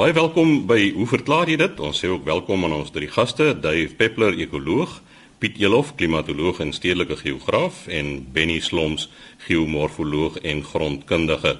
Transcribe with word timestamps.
Baie 0.00 0.14
welkom 0.16 0.62
by 0.64 0.94
Hoe 0.96 1.04
verklaar 1.04 1.50
jy 1.52 1.58
dit? 1.60 1.80
Ons 1.84 1.98
sê 2.00 2.08
ook 2.08 2.22
welkom 2.24 2.62
aan 2.64 2.72
ons 2.72 2.88
drie 2.88 3.08
gaste, 3.12 3.50
Dave 3.52 3.92
Peppler, 3.98 4.32
ekoloog, 4.40 4.94
Piet 5.36 5.58
Elof, 5.60 5.90
klimatoloog 6.00 6.62
en 6.64 6.72
stedelike 6.72 7.18
geograaf 7.20 7.82
en 7.98 8.08
Benny 8.32 8.62
Sloms, 8.64 9.10
geomorfoloog 9.44 10.38
en 10.40 10.64
grondkundige. 10.64 11.52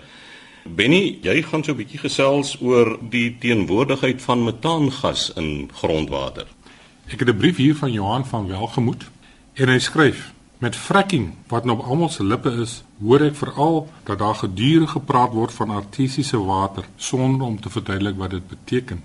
Benny, 0.64 1.18
jy 1.20 1.36
gaan 1.50 1.66
so 1.66 1.72
'n 1.72 1.82
bietjie 1.82 2.00
gesels 2.00 2.56
oor 2.64 2.96
die 3.10 3.36
teenwoordigheid 3.44 4.22
van 4.22 4.44
metaangas 4.44 5.32
in 5.36 5.68
grondwater. 5.74 6.46
Ek 7.12 7.20
het 7.20 7.28
'n 7.28 7.36
brief 7.36 7.56
hier 7.56 7.76
van 7.76 7.92
Johan 7.92 8.24
van 8.24 8.48
Welgemoed 8.48 9.04
en 9.54 9.68
hy 9.68 9.78
skryf: 9.78 10.32
Met 10.60 10.76
fracking 10.76 11.30
wat 11.48 11.64
nou 11.64 11.78
op 11.78 11.86
almal 11.88 12.10
se 12.12 12.24
lippe 12.24 12.50
is, 12.60 12.82
hoor 13.00 13.22
ek 13.24 13.36
veral 13.38 13.78
dat 14.04 14.18
daar 14.20 14.36
gedurig 14.36 14.90
gepraat 14.92 15.32
word 15.32 15.54
van 15.56 15.70
artesiese 15.72 16.36
water 16.36 16.84
sonder 16.96 17.46
om 17.46 17.60
te 17.60 17.70
verduidelik 17.72 18.18
wat 18.20 18.34
dit 18.36 18.48
beteken. 18.48 19.00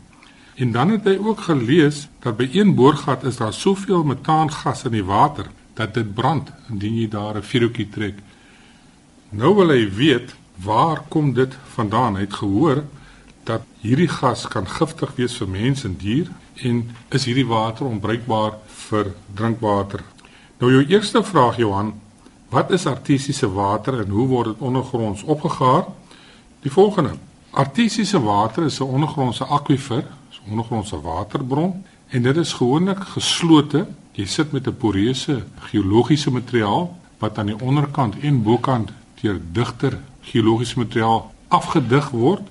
En 0.56 0.72
dan 0.72 0.90
het 0.90 1.08
hy 1.08 1.16
ook 1.16 1.46
gelees 1.48 2.08
dat 2.20 2.36
by 2.38 2.50
een 2.52 2.74
boorgat 2.76 3.24
is 3.24 3.40
daar 3.40 3.54
soveel 3.56 4.04
metaangas 4.04 4.84
in 4.84 4.98
die 4.98 5.04
water 5.08 5.48
dat 5.80 5.94
dit 5.96 6.12
brand 6.16 6.52
indien 6.70 6.98
jy 7.00 7.08
daar 7.08 7.38
'n 7.40 7.48
vuurtjie 7.52 7.88
trek. 7.90 8.20
Nou 9.30 9.56
wil 9.56 9.70
hy 9.70 9.88
weet 9.96 10.36
waar 10.56 11.04
kom 11.08 11.34
dit 11.34 11.56
vandaan? 11.76 12.16
Hy 12.16 12.22
het 12.22 12.34
gehoor 12.34 12.84
dat 13.44 13.62
hierdie 13.80 14.12
gas 14.12 14.48
kan 14.48 14.68
giftig 14.68 15.16
wees 15.16 15.38
vir 15.38 15.48
mens 15.48 15.84
en 15.84 15.96
dier 15.98 16.28
en 16.64 16.92
is 17.10 17.26
hierdie 17.26 17.48
water 17.48 17.86
onbruikbaar 17.86 18.54
vir 18.68 19.14
drinkwater. 19.34 20.04
Nou 20.58 20.72
jou 20.72 20.86
eerste 20.88 21.20
vraag 21.24 21.58
Johan, 21.58 21.94
wat 22.50 22.70
is 22.72 22.86
artesiese 22.86 23.50
water 23.52 24.00
en 24.00 24.10
hoe 24.10 24.28
word 24.28 24.54
dit 24.54 24.62
ondergronds 24.64 25.24
opgegaar? 25.24 25.84
Die 26.64 26.72
volgende. 26.72 27.18
Artesiese 27.50 28.22
water 28.24 28.64
is 28.64 28.80
'n 28.80 28.84
ondergrondse 28.84 29.44
akwifer, 29.44 30.04
'n 30.04 30.50
ondergrondse 30.50 31.02
waterbron 31.02 31.84
en 32.08 32.22
dit 32.22 32.38
is 32.38 32.54
gewoonlik 32.54 33.00
geslote. 33.00 33.88
Jy 34.12 34.26
sit 34.26 34.52
met 34.52 34.68
'n 34.68 34.78
poreuse 34.78 35.44
geologiese 35.60 36.32
materiaal 36.32 36.98
wat 37.18 37.38
aan 37.38 37.46
die 37.46 37.62
onderkant 37.62 38.20
en 38.20 38.44
bokant 38.44 38.92
deur 39.22 39.42
digter 39.52 40.00
geologiese 40.22 40.78
materiaal 40.80 41.34
afgedig 41.48 42.10
word 42.10 42.48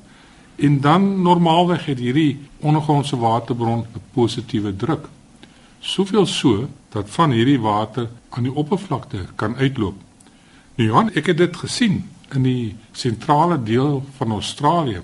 en 0.56 0.80
dan 0.80 1.22
normaalweg 1.22 1.86
het 1.86 1.98
hierdie 1.98 2.48
ondergrondse 2.60 3.16
waterbron 3.16 3.78
'n 3.78 4.00
positiewe 4.12 4.76
druk. 4.76 5.08
Soveel 5.80 6.26
so 6.26 6.68
dat 6.94 7.10
van 7.10 7.34
hierdie 7.34 7.60
water 7.60 8.08
aan 8.30 8.46
die 8.46 8.54
oppervlakte 8.54 9.26
kan 9.40 9.56
uitloop. 9.56 9.96
Nou 10.74 10.88
Johan, 10.88 11.10
ek 11.18 11.32
het 11.32 11.40
dit 11.42 11.56
gesien 11.56 12.04
in 12.34 12.46
die 12.46 12.76
sentrale 12.92 13.58
deel 13.62 14.02
van 14.16 14.34
Australië 14.34 15.02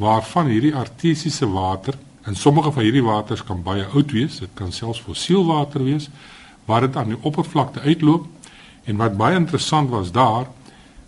waarvan 0.00 0.50
hierdie 0.52 0.74
artesiese 0.76 1.48
water 1.48 1.96
en 2.24 2.36
sommige 2.36 2.72
van 2.72 2.82
hierdie 2.82 3.04
waters 3.04 3.44
kan 3.44 3.62
baie 3.62 3.84
oud 3.84 4.12
wees, 4.12 4.38
dit 4.40 4.50
kan 4.54 4.72
selfs 4.72 5.02
fossielwater 5.04 5.84
wees 5.84 6.08
waar 6.64 6.86
dit 6.86 6.96
aan 6.96 7.12
die 7.12 7.20
oppervlakte 7.20 7.80
uitloop 7.84 8.26
en 8.84 9.00
wat 9.00 9.16
baie 9.16 9.36
interessant 9.36 9.90
was 9.92 10.12
daar 10.12 10.48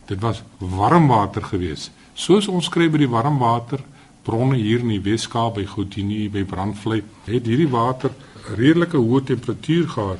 dit 0.06 0.20
was 0.20 0.42
warm 0.58 1.08
water 1.10 1.42
gewees. 1.42 1.90
Soos 2.14 2.48
ons 2.48 2.68
kry 2.72 2.88
by 2.90 3.02
die 3.02 3.10
warmwater 3.10 3.82
bronne 4.26 4.58
hier 4.58 4.82
in 4.84 4.92
die 4.94 5.02
Weskaap 5.02 5.56
by 5.58 5.66
Godini 5.66 6.26
by 6.32 6.44
Brandvlei, 6.46 7.02
het 7.26 7.46
hierdie 7.46 7.70
water 7.70 8.14
redelike 8.54 8.96
hoë 8.96 9.22
temperatuur 9.24 9.88
gehad. 9.88 10.18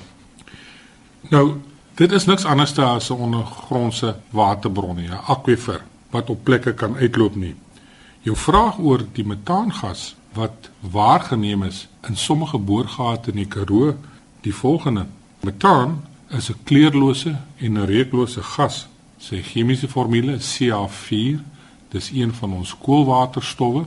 Nou, 1.31 1.61
dit 1.95 2.13
is 2.13 2.27
niks 2.27 2.45
anders 2.45 2.79
as 2.79 3.11
'n 3.11 3.21
ondergrondse 3.21 4.17
waterbron, 4.31 4.99
'n 4.99 5.21
akwifer 5.27 5.85
wat 6.11 6.31
op 6.31 6.45
plekke 6.45 6.75
kan 6.75 6.97
uitloop 6.97 7.35
nie. 7.35 7.55
Jou 8.21 8.37
vraag 8.37 8.79
oor 8.79 9.05
die 9.13 9.27
metaangas 9.27 10.17
wat 10.33 10.71
waargeneem 10.81 11.63
is 11.63 11.89
in 12.09 12.17
sommige 12.17 12.59
boorgate 12.59 13.31
in 13.31 13.37
die 13.37 13.47
Karoo, 13.47 13.97
die 14.41 14.55
volgende: 14.55 15.07
Metaan 15.41 16.05
is 16.29 16.51
'n 16.51 16.57
kleurlose 16.65 17.37
en 17.56 17.73
'n 17.73 17.84
reuklose 17.84 18.43
gas 18.43 18.89
Sy 19.19 19.41
chemiese 19.43 19.89
formule 19.89 20.37
is 20.37 20.49
Ca4. 20.59 21.41
Dis 21.89 22.11
een 22.12 22.33
van 22.34 22.53
ons 22.53 22.75
koolwaterstowwe 22.83 23.87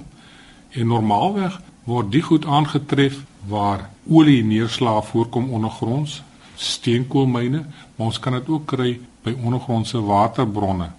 en 0.69 0.87
normaalweg 0.87 1.59
word 1.85 2.11
die 2.11 2.21
goed 2.21 2.45
aangetref 2.45 3.21
waar 3.47 3.89
olie 4.09 4.43
neerslaaf 4.43 5.13
voorkom 5.13 5.49
ondergronds, 5.53 6.21
steenkoolmyne, 6.55 7.63
maar 7.95 8.07
ons 8.07 8.19
kan 8.19 8.33
dit 8.33 8.49
ook 8.49 8.65
kry 8.65 8.99
by 9.23 9.35
ondergrondse 9.43 10.01
waterbronne. 10.01 10.89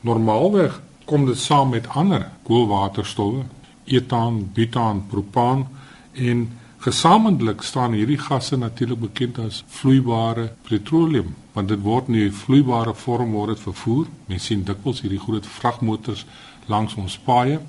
Normaalweg 0.00 0.80
kom 1.04 1.26
dit 1.26 1.38
saam 1.38 1.70
met 1.74 1.88
ander 1.88 2.28
koolwaterstowwe, 2.42 3.44
etaan, 3.84 4.50
butaan, 4.54 5.04
propaan 5.08 5.68
en 6.12 6.48
Gesamentlik 6.80 7.60
staan 7.62 7.92
hierdie 7.92 8.18
gasse 8.18 8.56
natuurlik 8.56 9.00
bekend 9.00 9.38
as 9.38 9.58
vloeibare 9.68 10.46
petroleum, 10.64 11.34
want 11.52 11.68
dit 11.68 11.82
word 11.84 12.08
in 12.08 12.14
'n 12.16 12.32
vloeibare 12.32 12.94
vorm 12.94 13.32
word 13.32 13.48
dit 13.48 13.60
vervoer. 13.60 14.06
Mens 14.26 14.44
sien 14.44 14.64
dikwels 14.64 15.00
hierdie 15.00 15.20
groot 15.20 15.46
vragmotors 15.46 16.24
langs 16.66 16.94
ons 16.94 17.18
paaie. 17.18 17.60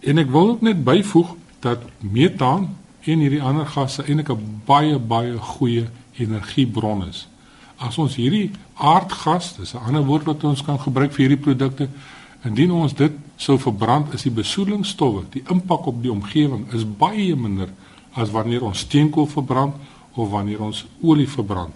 En 0.00 0.18
ek 0.18 0.30
wil 0.30 0.48
ook 0.48 0.60
net 0.60 0.84
byvoeg 0.84 1.34
dat 1.60 1.78
metaan 2.00 2.76
en 3.08 3.24
hierdie 3.24 3.42
ander 3.42 3.66
gasse 3.66 4.04
eintlik 4.04 4.30
'n 4.30 4.62
baie 4.66 4.98
baie 4.98 5.36
goeie 5.38 5.86
energiebron 6.18 7.08
is. 7.08 7.28
As 7.76 7.98
ons 7.98 8.16
hierdie 8.16 8.50
aardgas, 8.74 9.56
dis 9.56 9.74
'n 9.74 9.84
ander 9.86 10.04
woord 10.04 10.24
wat 10.24 10.44
ons 10.44 10.62
kan 10.62 10.78
gebruik 10.78 11.12
vir 11.12 11.28
hierdie 11.28 11.44
produkte, 11.44 11.88
indien 12.44 12.70
ons 12.70 12.94
dit 12.94 13.12
sou 13.36 13.58
verbrand, 13.58 14.14
is 14.14 14.22
die 14.22 14.30
besoedelingsstowwe, 14.30 15.22
die 15.30 15.42
impak 15.50 15.86
op 15.86 16.02
die 16.02 16.12
omgewing 16.12 16.72
is 16.72 16.84
baie 16.84 17.36
minder 17.36 17.68
as 18.14 18.30
wanneer 18.30 18.62
ons 18.62 18.78
steenkool 18.78 19.26
verbrand 19.26 19.74
of 20.14 20.30
wanneer 20.30 20.62
ons 20.62 20.86
olie 21.02 21.28
verbrand. 21.28 21.74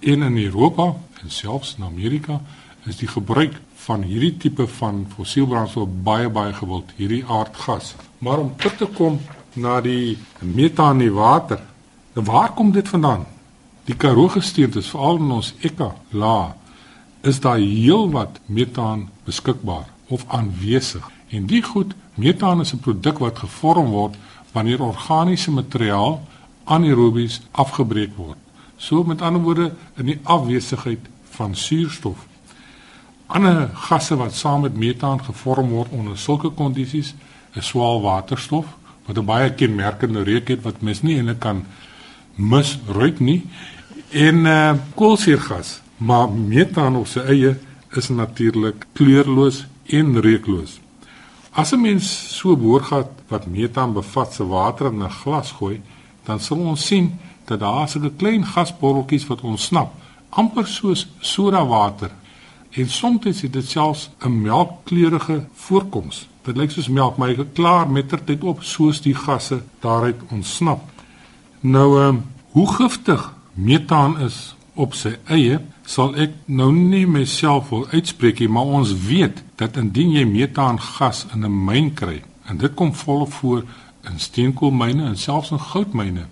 En 0.00 0.22
in 0.22 0.36
Europa 0.38 0.94
en 1.22 1.30
selfs 1.30 1.74
in 1.78 1.84
Amerika 1.84 2.40
is 2.84 2.96
die 2.96 3.08
gebruik 3.08 3.60
van 3.86 4.02
hierdie 4.02 4.36
tipe 4.36 4.66
van 4.66 5.06
fossielbrandstof 5.16 5.88
baie 6.02 6.28
baie 6.28 6.52
gewild, 6.52 6.92
hierdie 6.96 7.24
aardgas. 7.24 7.94
Maar 8.18 8.38
om 8.38 8.52
terug 8.56 8.76
te 8.76 8.86
kom 8.86 9.18
na 9.56 9.80
die 9.80 10.18
metaan 10.40 11.00
in 11.00 11.08
die 11.08 11.14
water, 11.14 11.60
nou 12.14 12.24
waar 12.26 12.52
kom 12.54 12.72
dit 12.72 12.88
vandaan? 12.88 13.26
Die 13.86 13.94
Karoo 13.94 14.28
gesteente 14.28 14.78
is 14.78 14.90
veral 14.90 15.20
in 15.22 15.30
ons 15.30 15.52
Eka 15.60 15.94
la 16.10 16.56
is 17.26 17.40
daar 17.40 17.58
heelwat 17.58 18.40
metaan 18.46 19.08
beskikbaar 19.24 19.88
of 20.08 20.24
aanwesig. 20.28 21.10
En 21.28 21.46
die 21.46 21.62
goed, 21.62 21.94
metaan 22.14 22.60
is 22.60 22.72
'n 22.72 22.78
produk 22.78 23.18
wat 23.18 23.38
gevorm 23.38 23.90
word 23.90 24.14
wanneer 24.52 24.82
organiese 24.82 25.50
materiaal 25.50 26.22
anaerobies 26.64 27.40
afgebreek 27.50 28.16
word. 28.16 28.38
So 28.76 29.04
met 29.04 29.22
ander 29.22 29.42
woorde 29.42 29.72
in 29.96 30.06
die 30.06 30.20
afwesigheid 30.22 31.00
van 31.30 31.54
suurstof. 31.54 32.26
Ander 33.26 33.70
gasse 33.74 34.16
wat 34.16 34.34
saam 34.34 34.60
met 34.60 34.76
metaan 34.76 35.24
gevorm 35.24 35.68
word 35.68 35.90
onder 35.90 36.18
sulke 36.18 36.48
kondisies 36.48 37.14
is 37.54 37.66
swaal 37.66 38.00
waterstof 38.00 38.66
wat 39.06 39.18
'n 39.18 39.24
baie 39.24 39.54
kenmerkende 39.54 40.22
reuk 40.22 40.48
het 40.48 40.62
wat 40.62 40.80
mens 40.80 41.02
nie 41.02 41.16
eintlik 41.16 41.38
kan 41.38 41.64
misruik 42.34 43.20
nie 43.20 43.46
en 44.10 44.36
uh, 44.46 44.72
koolsuurgas. 44.94 45.80
Maar 45.96 46.30
metaan 46.30 46.96
op 46.96 47.06
sy 47.06 47.20
eie 47.20 47.56
is 47.90 48.08
natuurlik 48.08 48.86
kleurloos 48.92 49.66
en 49.86 50.20
reukloos. 50.20 50.80
As 51.50 51.72
'n 51.72 51.80
mens 51.80 52.36
so 52.38 52.56
boorgat 52.56 53.08
wat 53.28 53.46
metaan 53.46 53.92
bevat 53.92 54.34
se 54.34 54.46
water 54.46 54.86
in 54.86 55.02
'n 55.02 55.10
glas 55.10 55.50
gooi, 55.50 55.80
dan 56.24 56.40
sal 56.40 56.58
ons 56.58 56.86
sien 56.86 57.18
dat 57.44 57.60
daar 57.60 57.88
sulke 57.88 58.10
klein 58.16 58.44
gasborreltjies 58.44 59.26
wat 59.26 59.40
ontsnap, 59.40 59.94
amper 60.28 60.66
soos 60.66 61.08
sodawater. 61.18 62.10
En 62.70 62.88
soms 62.88 63.24
is 63.24 63.40
dit 63.40 63.68
selfs 63.68 64.10
'n 64.20 64.42
melkkleurige 64.42 65.46
voorkoms. 65.54 66.28
Dit 66.46 66.56
lyk 66.56 66.70
soos 66.70 66.88
melk, 66.88 67.16
maar 67.18 67.34
dit 67.34 67.54
klaar 67.58 67.90
mettertyd 67.90 68.44
op 68.46 68.62
soos 68.62 69.00
die 69.02 69.14
gasse 69.14 69.62
daaruit 69.82 70.20
ontsnap. 70.30 70.84
Nou 71.60 71.88
ehm 72.00 72.08
um, 72.08 72.24
hoe 72.56 72.68
giftig 72.72 73.32
metaan 73.52 74.20
is 74.20 74.54
op 74.74 74.94
sy 74.94 75.16
eie 75.24 75.58
sal 75.84 76.14
ek 76.16 76.32
nou 76.46 76.70
nie 76.72 77.04
myself 77.06 77.68
wil 77.70 77.84
uitspreek 77.92 78.40
nie, 78.40 78.48
maar 78.48 78.70
ons 78.78 78.94
weet 79.06 79.42
dat 79.60 79.76
indien 79.76 80.14
jy 80.14 80.24
metaan 80.24 80.80
gas 80.80 81.26
in 81.34 81.44
'n 81.44 81.64
myn 81.64 81.92
kry, 81.94 82.22
en 82.48 82.56
dit 82.56 82.74
kom 82.74 82.94
volop 82.94 83.32
voor 83.32 83.64
in 84.08 84.18
steenkoolmyne 84.18 85.04
en 85.04 85.16
selfs 85.16 85.50
in 85.50 85.60
goudmyne, 85.60 86.26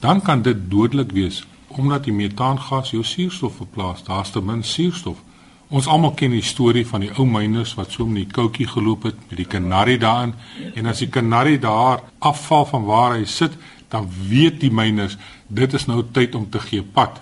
dan 0.00 0.22
kan 0.22 0.42
dit 0.42 0.70
dodelik 0.70 1.12
wees 1.12 1.44
omdat 1.68 2.04
die 2.04 2.12
metaangas 2.12 2.90
jou 2.90 3.04
suurstof 3.04 3.56
verplaas. 3.56 4.04
Daar's 4.04 4.30
te 4.30 4.40
min 4.40 4.62
suurstof. 4.62 5.18
Ons 5.66 5.88
almal 5.90 6.12
ken 6.14 6.30
die 6.30 6.44
storie 6.46 6.84
van 6.86 7.02
die 7.02 7.10
ou 7.18 7.24
myners 7.26 7.72
wat 7.74 7.90
so 7.90 8.06
met 8.06 8.28
die 8.28 8.34
koutjie 8.34 8.68
geloop 8.70 9.08
het 9.08 9.16
met 9.26 9.40
die 9.40 9.48
kanarie 9.50 9.98
daarin 9.98 10.36
en 10.78 10.86
as 10.86 11.00
die 11.02 11.10
kanarie 11.10 11.58
daar 11.58 12.04
afval 12.22 12.68
van 12.70 12.84
waar 12.86 13.16
hy 13.16 13.24
sit, 13.26 13.56
dan 13.90 14.06
weet 14.28 14.60
die 14.62 14.70
myners 14.70 15.16
dit 15.48 15.74
is 15.74 15.88
nou 15.90 16.04
tyd 16.14 16.38
om 16.38 16.46
te 16.50 16.62
gee 16.62 16.86
pad. 16.86 17.18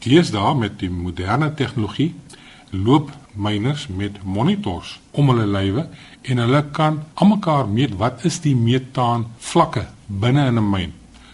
Deesdae 0.00 0.54
met 0.56 0.78
die 0.80 0.88
moderne 0.88 1.50
tegnologie 1.54 2.14
loop 2.72 3.12
myners 3.36 3.84
met 3.88 4.16
monitors 4.24 4.96
om 5.12 5.28
hulle 5.34 5.44
lywe 5.44 5.84
en 6.22 6.40
hulle 6.40 6.64
kan 6.72 7.02
almekaar 7.20 7.68
meet 7.68 7.98
wat 8.00 8.24
is 8.24 8.40
die 8.40 8.56
metaan 8.56 9.28
vlakke 9.52 9.84
binne 10.08 10.48
in 10.48 10.58
'n 10.58 10.70
myn. 10.70 10.92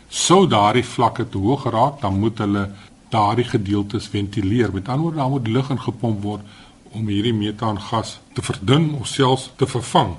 Sou 0.08 0.47
daardie 0.47 0.82
vlakke 0.82 1.29
te 1.29 1.38
hoog 1.38 1.62
geraak, 1.62 2.00
dan 2.00 2.19
moet 2.19 2.38
hulle 2.38 2.70
daardie 3.10 3.44
gedeeltes 3.44 4.06
ventileer. 4.06 4.72
Met 4.72 4.88
ander 4.88 5.02
woorde, 5.02 5.16
daar 5.16 5.30
moet 5.30 5.48
lug 5.48 5.70
ingepomp 5.70 6.22
word 6.22 6.42
om 6.90 7.06
hierdie 7.06 7.34
metaangas 7.34 8.18
te 8.34 8.42
verdun 8.42 8.94
of 8.94 9.06
selfs 9.06 9.50
te 9.56 9.66
vervang. 9.66 10.16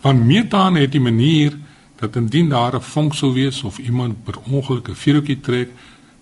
Want 0.00 0.24
metaan 0.24 0.74
het 0.74 0.92
die 0.92 1.00
manier 1.00 1.58
dat 1.98 2.16
indien 2.16 2.48
daar 2.48 2.74
'n 2.74 2.82
vonk 2.82 3.14
sou 3.14 3.32
wees 3.32 3.62
of 3.62 3.78
iemand 3.78 4.24
per 4.24 4.34
ongeluk 4.50 4.88
'n 4.88 4.94
vuurtjie 4.94 5.40
trek, 5.40 5.70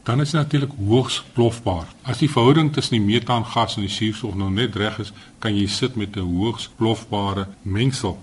dan 0.02 0.20
is 0.20 0.30
dit 0.30 0.40
natuurlik 0.40 0.72
hoogs 0.86 1.24
plofbaar. 1.32 1.86
As 2.02 2.18
die 2.18 2.30
verhouding 2.30 2.72
tussen 2.72 2.96
die 2.96 3.06
metaangas 3.14 3.76
en 3.76 3.82
die 3.82 3.90
suurstof 3.90 4.34
nou 4.34 4.50
net 4.50 4.76
reg 4.76 4.98
is, 4.98 5.12
kan 5.38 5.56
jy 5.56 5.66
sit 5.66 5.96
met 5.96 6.16
'n 6.16 6.20
hoogs 6.20 6.70
plofbare 6.76 7.48
mengsel. 7.62 8.18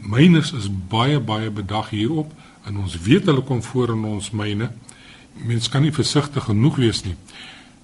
Myners 0.00 0.52
is 0.52 0.70
baie 0.88 1.20
baie 1.20 1.50
bedag 1.50 1.90
hierop 1.90 2.32
en 2.64 2.76
ons 2.78 2.98
weet 2.98 3.26
hulle 3.26 3.42
kom 3.42 3.62
voor 3.62 3.88
in 3.88 4.04
ons 4.04 4.30
myne. 4.30 4.70
Mens 5.46 5.68
kan 5.68 5.82
nie 5.82 5.94
versigtig 5.94 6.44
genoeg 6.44 6.76
wees 6.76 7.04
nie. 7.04 7.16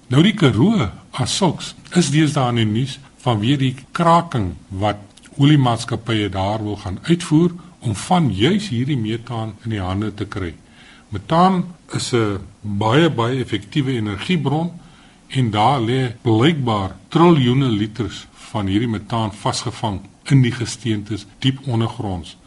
Nou 0.07 0.21
die 0.23 0.35
Karoo 0.37 0.89
as 1.11 1.37
sulks 1.37 1.73
is 1.95 2.11
deesdae 2.13 2.51
in 2.53 2.61
die 2.61 2.65
nuus 2.69 2.99
vanweë 3.23 3.57
die 3.57 3.75
kraking 3.95 4.51
wat 4.69 5.01
oliemaatskappye 5.37 6.29
daar 6.29 6.61
wil 6.63 6.77
gaan 6.83 6.99
uitvoer 7.09 7.55
om 7.85 7.95
van 7.95 8.29
juis 8.33 8.69
hierdie 8.69 8.97
metaan 8.97 9.55
in 9.63 9.75
die 9.75 9.81
hande 9.81 10.11
te 10.13 10.25
kry. 10.25 10.53
Metaan 11.09 11.63
is 11.93 12.13
'n 12.13 12.39
baie 12.61 13.09
baie 13.09 13.39
effektiewe 13.41 13.91
energiebron 13.91 14.71
en 15.27 15.51
daar 15.51 15.81
lê 15.81 16.13
blykbaar 16.21 16.95
triljoene 17.09 17.69
liters 17.69 18.27
van 18.51 18.67
hierdie 18.67 18.89
metaan 18.89 19.33
vasgevang 19.33 19.99
in 20.31 20.41
die 20.41 20.51
gesteentes 20.51 21.25
diep 21.39 21.59
ondergronds. 21.67 22.37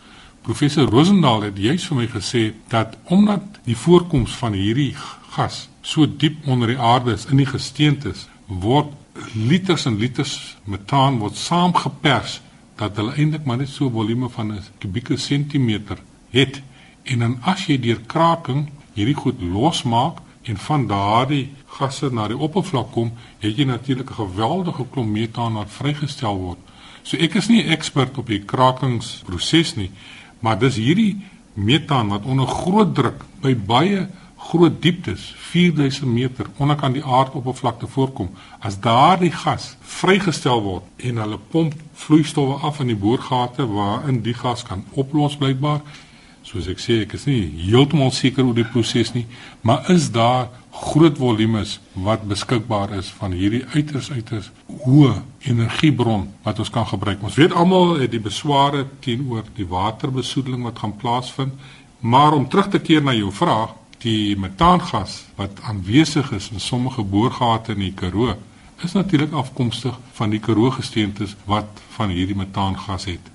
Professor 0.48 0.88
Rosendaal 0.88 1.42
het 1.42 1.58
juis 1.60 1.82
vir 1.90 1.96
my 1.98 2.06
gesê 2.08 2.42
dat 2.72 2.94
omdat 3.12 3.58
die 3.66 3.76
voorkoms 3.76 4.32
van 4.40 4.54
hierdie 4.56 4.94
gas 5.34 5.66
so 5.84 6.06
diep 6.08 6.46
onder 6.48 6.70
die 6.72 6.78
aarde 6.80 7.12
is 7.12 7.26
in 7.28 7.42
die 7.42 7.48
gesteentes, 7.50 8.22
word 8.46 8.94
liters 9.36 9.84
en 9.90 9.98
liters 10.00 10.32
metaan 10.64 11.18
word 11.20 11.36
saamgepers 11.36 12.38
dat 12.80 12.96
hulle 12.96 13.12
eintlik 13.20 13.44
maar 13.44 13.60
net 13.60 13.68
so 13.68 13.92
volume 13.92 14.32
van 14.38 14.54
'n 14.54 14.64
kubieke 14.80 15.18
sentimeter 15.20 16.00
het 16.32 16.62
en 17.04 17.18
dan 17.18 17.38
as 17.42 17.66
jy 17.66 17.76
deur 17.76 18.00
kraking 18.06 18.70
hierdie 18.94 19.20
goed 19.20 19.42
losmaak 19.42 20.24
en 20.48 20.56
van 20.56 20.86
daardie 20.86 21.50
gasse 21.66 22.08
na 22.08 22.28
die 22.28 22.40
oppervlak 22.40 22.92
kom, 22.92 23.12
het 23.38 23.56
jy 23.56 23.64
natuurlik 23.64 24.10
'n 24.10 24.24
geweldige 24.24 24.84
klomp 24.92 25.12
metaan 25.12 25.52
wat 25.52 25.70
vrygestel 25.70 26.36
word. 26.38 26.58
So 27.02 27.16
ek 27.16 27.34
is 27.34 27.48
nie 27.48 27.64
ekspert 27.64 28.18
op 28.18 28.26
die 28.26 28.44
krakingsproses 28.44 29.74
nie, 29.74 29.90
maar 30.40 30.58
dis 30.58 30.76
hierdie 30.76 31.16
metaan 31.54 32.08
wat 32.08 32.24
onder 32.24 32.46
groot 32.46 32.94
druk 32.94 33.24
by 33.42 33.54
baie 33.66 34.06
groot 34.48 34.82
dieptes 34.82 35.34
4000 35.50 36.12
meter 36.12 36.46
onderkant 36.56 36.94
die 36.94 37.04
aardoppervlakte 37.04 37.86
voorkom 37.86 38.30
as 38.58 38.78
daardie 38.80 39.32
gas 39.34 39.72
vrygestel 39.98 40.62
word 40.62 41.06
en 41.10 41.18
hulle 41.22 41.38
pomp 41.50 41.74
vloeistowwe 42.04 42.60
af 42.68 42.78
in 42.80 42.92
die 42.92 43.00
boorgate 43.06 43.66
waarin 43.66 44.22
die 44.22 44.34
gas 44.34 44.62
kan 44.62 44.84
oplos 45.02 45.36
blykbaar 45.36 45.82
soos 46.48 46.68
ek 46.72 46.80
sê 46.82 47.02
ek 47.04 47.14
is 47.18 47.26
nie 47.28 47.42
heeltemal 47.68 48.12
seker 48.14 48.46
oor 48.46 48.56
die 48.56 48.66
proses 48.66 49.12
nie 49.14 49.26
maar 49.62 49.88
is 49.94 50.10
daar 50.14 50.48
groot 50.78 51.18
volumes 51.18 51.78
wat 52.08 52.26
beskikbaar 52.30 52.94
is 52.98 53.10
van 53.20 53.34
hierdie 53.36 53.64
uiters 53.74 54.10
uiters 54.14 54.50
hoë 54.84 55.14
energiebron 55.50 56.28
wat 56.46 56.62
ons 56.64 56.72
kan 56.74 56.86
gebruik 56.88 57.22
ons 57.22 57.38
weet 57.40 57.56
almal 57.62 57.96
het 58.02 58.14
die 58.14 58.22
besware 58.22 58.86
teenoor 59.04 59.44
die 59.58 59.68
waterbesoedeling 59.68 60.64
wat 60.68 60.80
gaan 60.84 60.96
plaasvind 61.02 61.68
maar 62.00 62.32
om 62.32 62.48
terug 62.48 62.70
te 62.74 62.82
keer 62.82 63.02
na 63.04 63.16
jou 63.16 63.32
vraag 63.34 63.74
die 64.02 64.36
metaangas 64.38 65.24
wat 65.38 65.62
aanwesig 65.66 66.30
is 66.32 66.50
in 66.54 66.62
sommige 66.62 67.02
boorgate 67.02 67.74
in 67.74 67.82
die 67.88 67.94
Karoo 67.94 68.36
is 68.84 68.92
natuurlik 68.94 69.32
afkomstig 69.32 69.98
van 70.12 70.30
die 70.30 70.38
Karoo 70.40 70.70
gesteentes 70.70 71.34
wat 71.44 71.82
van 71.96 72.12
hierdie 72.14 72.36
metaangas 72.38 73.08
het. 73.10 73.32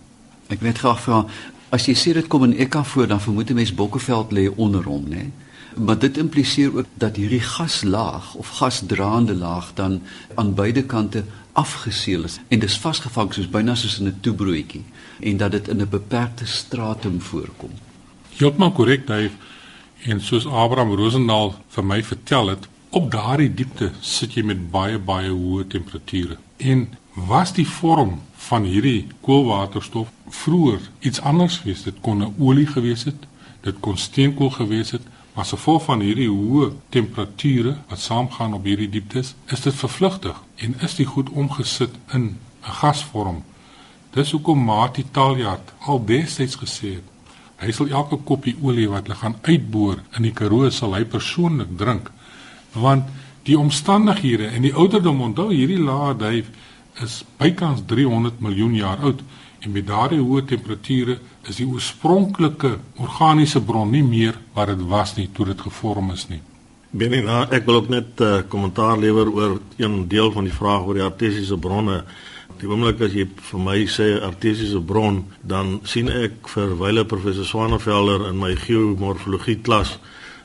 Ek 0.51 0.61
weet 0.63 0.79
graag 0.79 1.01
vra 1.03 1.23
as 1.73 1.87
jy 1.89 1.95
sê 1.97 2.11
dit 2.13 2.27
kom 2.29 2.43
in 2.45 2.57
Ekka 2.61 2.83
voor 2.85 3.07
dan 3.09 3.21
vermoed 3.21 3.49
'n 3.49 3.55
mens 3.55 3.73
Bokkeveld 3.73 4.31
lê 4.31 4.45
onder 4.55 4.83
hom, 4.83 5.05
né? 5.09 5.31
Maar 5.77 5.99
dit 5.99 6.17
impliseer 6.17 6.77
ook 6.77 6.85
dat 6.93 7.15
hierdie 7.15 7.41
gaslaag 7.41 8.33
of 8.35 8.49
gasdraande 8.49 9.35
laag 9.35 9.71
dan 9.73 10.01
aan 10.35 10.53
beide 10.53 10.83
kante 10.83 11.23
afgeseël 11.51 12.23
is 12.23 12.39
en 12.47 12.59
dis 12.59 12.77
vasgevang 12.77 13.33
soos 13.33 13.49
byna 13.49 13.75
soos 13.75 13.99
in 13.99 14.07
'n 14.07 14.17
toebroodjie 14.21 14.83
en 15.19 15.37
dat 15.37 15.51
dit 15.51 15.67
in 15.67 15.81
'n 15.81 15.89
beperkte 15.89 16.45
stratum 16.45 17.21
voorkom. 17.21 17.71
Heeltemal 18.37 18.71
korrek, 18.71 19.07
Dave. 19.07 19.31
En 20.03 20.21
soos 20.21 20.47
Abraham 20.47 20.93
Rosendaal 20.93 21.55
vir 21.67 21.85
my 21.85 22.03
vertel 22.03 22.47
het, 22.47 22.67
op 22.89 23.11
daardie 23.11 23.53
diepte 23.53 23.91
sit 23.99 24.33
jy 24.33 24.43
met 24.43 24.71
baie 24.71 24.99
baie 24.99 25.29
hoë 25.29 25.67
temperature. 25.67 26.37
En 26.57 26.87
was 27.13 27.53
die 27.53 27.67
vorm 27.67 28.21
van 28.35 28.63
hierdie 28.63 29.07
koolwaterstof 29.21 30.07
vroeër 30.33 30.89
iets 30.99 31.21
anders 31.21 31.57
gewees? 31.61 31.83
Dit 31.83 32.01
kon 32.01 32.23
'n 32.23 32.35
olie 32.39 32.67
gewees 32.67 33.03
het, 33.03 33.27
dit 33.61 33.79
kon 33.79 33.97
steenkool 33.97 34.49
gewees 34.49 34.91
het, 34.91 35.01
maar 35.33 35.43
as 35.43 35.55
gevolg 35.55 35.83
van 35.83 35.99
hierdie 35.99 36.29
hoë 36.29 36.71
temperature 36.89 37.77
wat 37.89 37.99
saamgaan 37.99 38.53
op 38.53 38.63
hierdie 38.63 38.89
dieptes, 38.89 39.35
is 39.45 39.61
dit 39.61 39.75
vervlugtig 39.75 40.43
en 40.55 40.75
is 40.79 40.95
dit 40.95 41.07
goed 41.07 41.29
omgesit 41.29 41.91
in 42.13 42.23
'n 42.23 42.37
gasvorm. 42.81 43.43
Dis 44.13 44.31
hoekom 44.31 44.63
Mati 44.63 45.05
Taljard 45.11 45.73
al 45.79 46.05
destyds 46.05 46.55
gesê 46.55 46.93
het 46.93 47.13
Hy 47.63 47.71
sal 47.71 47.91
elke 47.95 48.17
koppie 48.27 48.55
olie 48.61 48.89
wat 48.91 49.07
hulle 49.07 49.19
gaan 49.19 49.37
uitboor 49.47 50.01
in 50.17 50.25
die 50.27 50.33
Karoo 50.35 50.69
sal 50.73 50.95
hy 50.97 51.05
persoonlik 51.07 51.71
drink 51.79 52.09
want 52.73 53.09
die 53.47 53.55
omstandighede 53.59 54.49
en 54.49 54.65
die 54.65 54.73
ouderdom 54.73 55.21
onthou 55.21 55.51
hierdie 55.51 55.79
lae 55.79 56.15
duif 56.17 56.49
is 57.05 57.19
bykans 57.39 57.83
300 57.87 58.41
miljoen 58.43 58.73
jaar 58.75 59.03
oud 59.05 59.21
en 59.63 59.71
met 59.71 59.85
daardie 59.87 60.19
hoë 60.19 60.43
temperature 60.47 61.17
is 61.47 61.59
die 61.59 61.67
oorspronklike 61.67 62.75
organiese 62.99 63.61
bron 63.63 63.91
nie 63.91 64.03
meer 64.03 64.37
wat 64.55 64.73
dit 64.73 64.83
was 64.91 65.15
nie 65.17 65.29
toe 65.33 65.47
dit 65.51 65.61
gevorm 65.61 66.11
is 66.11 66.27
nie. 66.31 66.41
Nou 66.93 67.39
ek 67.49 67.65
wil 67.65 67.81
ook 67.81 67.89
net 67.89 68.19
'n 68.19 68.23
uh, 68.23 68.41
kommentaar 68.47 68.99
lewer 68.99 69.31
oor 69.31 69.59
een 69.77 70.07
deel 70.07 70.31
van 70.31 70.43
die 70.43 70.53
vraag 70.53 70.85
oor 70.85 70.93
die 70.93 71.09
artesiese 71.09 71.57
bronne. 71.57 72.03
Die 72.59 72.67
oomblik 72.69 73.01
as 73.01 73.13
jy 73.13 73.25
vir 73.25 73.59
my 73.59 73.85
sê 73.87 74.21
artesiese 74.21 74.79
bron, 74.79 75.25
dan 75.41 75.79
sien 75.83 76.09
ek 76.09 76.47
vir 76.47 76.77
wyle 76.77 77.05
professor 77.05 77.45
Swanevelder 77.45 78.29
in 78.29 78.37
my 78.37 78.55
geomorfologie 78.55 79.61
klas 79.61 79.97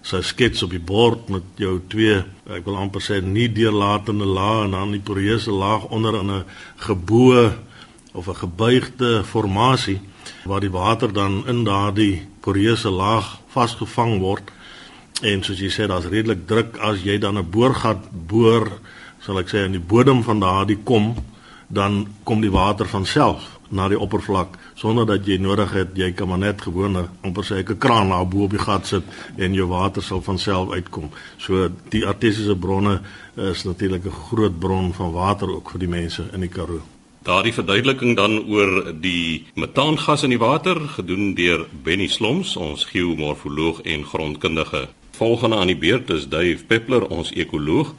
sy 0.03 0.23
skets 0.23 0.63
op 0.63 0.71
die 0.71 0.81
bord 0.81 1.29
met 1.29 1.43
jou 1.57 1.81
twee, 1.89 2.23
ek 2.49 2.65
wil 2.65 2.77
amper 2.77 3.03
sê 3.03 3.21
nie 3.21 3.49
deurlatende 3.49 4.25
lae 4.25 4.65
en 4.65 4.71
dan 4.71 4.93
die 4.93 5.05
poreuse 5.05 5.51
laag 5.51 5.85
onder 5.91 6.15
in 6.15 6.31
'n 6.31 6.45
geboë 6.87 7.68
of 8.13 8.29
'n 8.29 8.35
gebuigde 8.35 9.25
formasie 9.25 10.01
waar 10.45 10.61
die 10.61 10.71
water 10.71 11.13
dan 11.13 11.47
in 11.47 11.65
daardie 11.65 12.27
poreuse 12.41 12.91
laag 12.91 13.39
vasgevang 13.47 14.19
word. 14.21 14.51
En 15.23 15.43
soos 15.43 15.59
jy 15.59 15.71
sê, 15.71 15.87
daar's 15.87 16.07
redelik 16.07 16.47
druk 16.47 16.77
as 16.77 17.03
jy 17.03 17.19
dan 17.19 17.39
'n 17.39 17.51
boorgat 17.51 18.11
boor, 18.11 18.81
sal 19.21 19.39
ek 19.39 19.49
sê 19.49 19.65
in 19.65 19.73
die 19.73 19.87
bodem 19.87 20.23
van 20.23 20.41
daardie 20.41 20.79
kom 20.85 21.15
dan 21.69 22.07
kom 22.25 22.41
die 22.41 22.51
water 22.51 22.89
van 22.89 23.07
self 23.07 23.59
na 23.69 23.89
die 23.93 23.99
oppervlak 24.01 24.57
sonder 24.81 25.07
dat 25.07 25.27
jy 25.29 25.37
nodig 25.43 25.73
het 25.77 25.97
jy 25.99 26.13
kan 26.17 26.31
maar 26.31 26.41
net 26.41 26.63
gewone 26.65 27.05
amper 27.27 27.45
sê 27.45 27.61
'n 27.61 27.79
kraan 27.79 28.09
na 28.09 28.25
bo 28.25 28.45
op 28.45 28.51
die 28.51 28.65
gat 28.69 28.87
sit 28.87 29.05
en 29.37 29.55
jou 29.55 29.69
water 29.69 30.03
sal 30.03 30.23
van 30.23 30.39
self 30.39 30.73
uitkom. 30.73 31.11
So 31.37 31.69
die 31.91 32.07
artesiese 32.07 32.57
bronne 32.57 33.01
is 33.37 33.65
natuurlik 33.65 34.05
'n 34.07 34.21
groot 34.31 34.59
bron 34.59 34.93
van 34.93 35.13
water 35.13 35.49
ook 35.51 35.71
vir 35.71 35.81
die 35.81 35.89
mense 35.89 36.25
in 36.33 36.41
die 36.41 36.49
Karoo. 36.49 36.98
Daardie 37.29 37.53
verduideliking 37.53 38.15
dan 38.17 38.39
oor 38.49 38.95
die 39.05 39.45
metaangas 39.53 40.23
in 40.25 40.33
die 40.33 40.41
water 40.41 40.79
gedoen 40.95 41.35
deur 41.37 41.67
Benny 41.85 42.07
Sloms, 42.09 42.55
ons 42.57 42.87
geomorfoloog 42.89 43.83
en 43.85 44.07
grondkundige. 44.09 44.87
Volgende 45.19 45.59
aan 45.61 45.69
die 45.69 45.77
beurt 45.77 46.09
is 46.15 46.25
Dave 46.33 46.65
Peppler, 46.65 47.05
ons 47.13 47.35
ekoloog. 47.37 47.93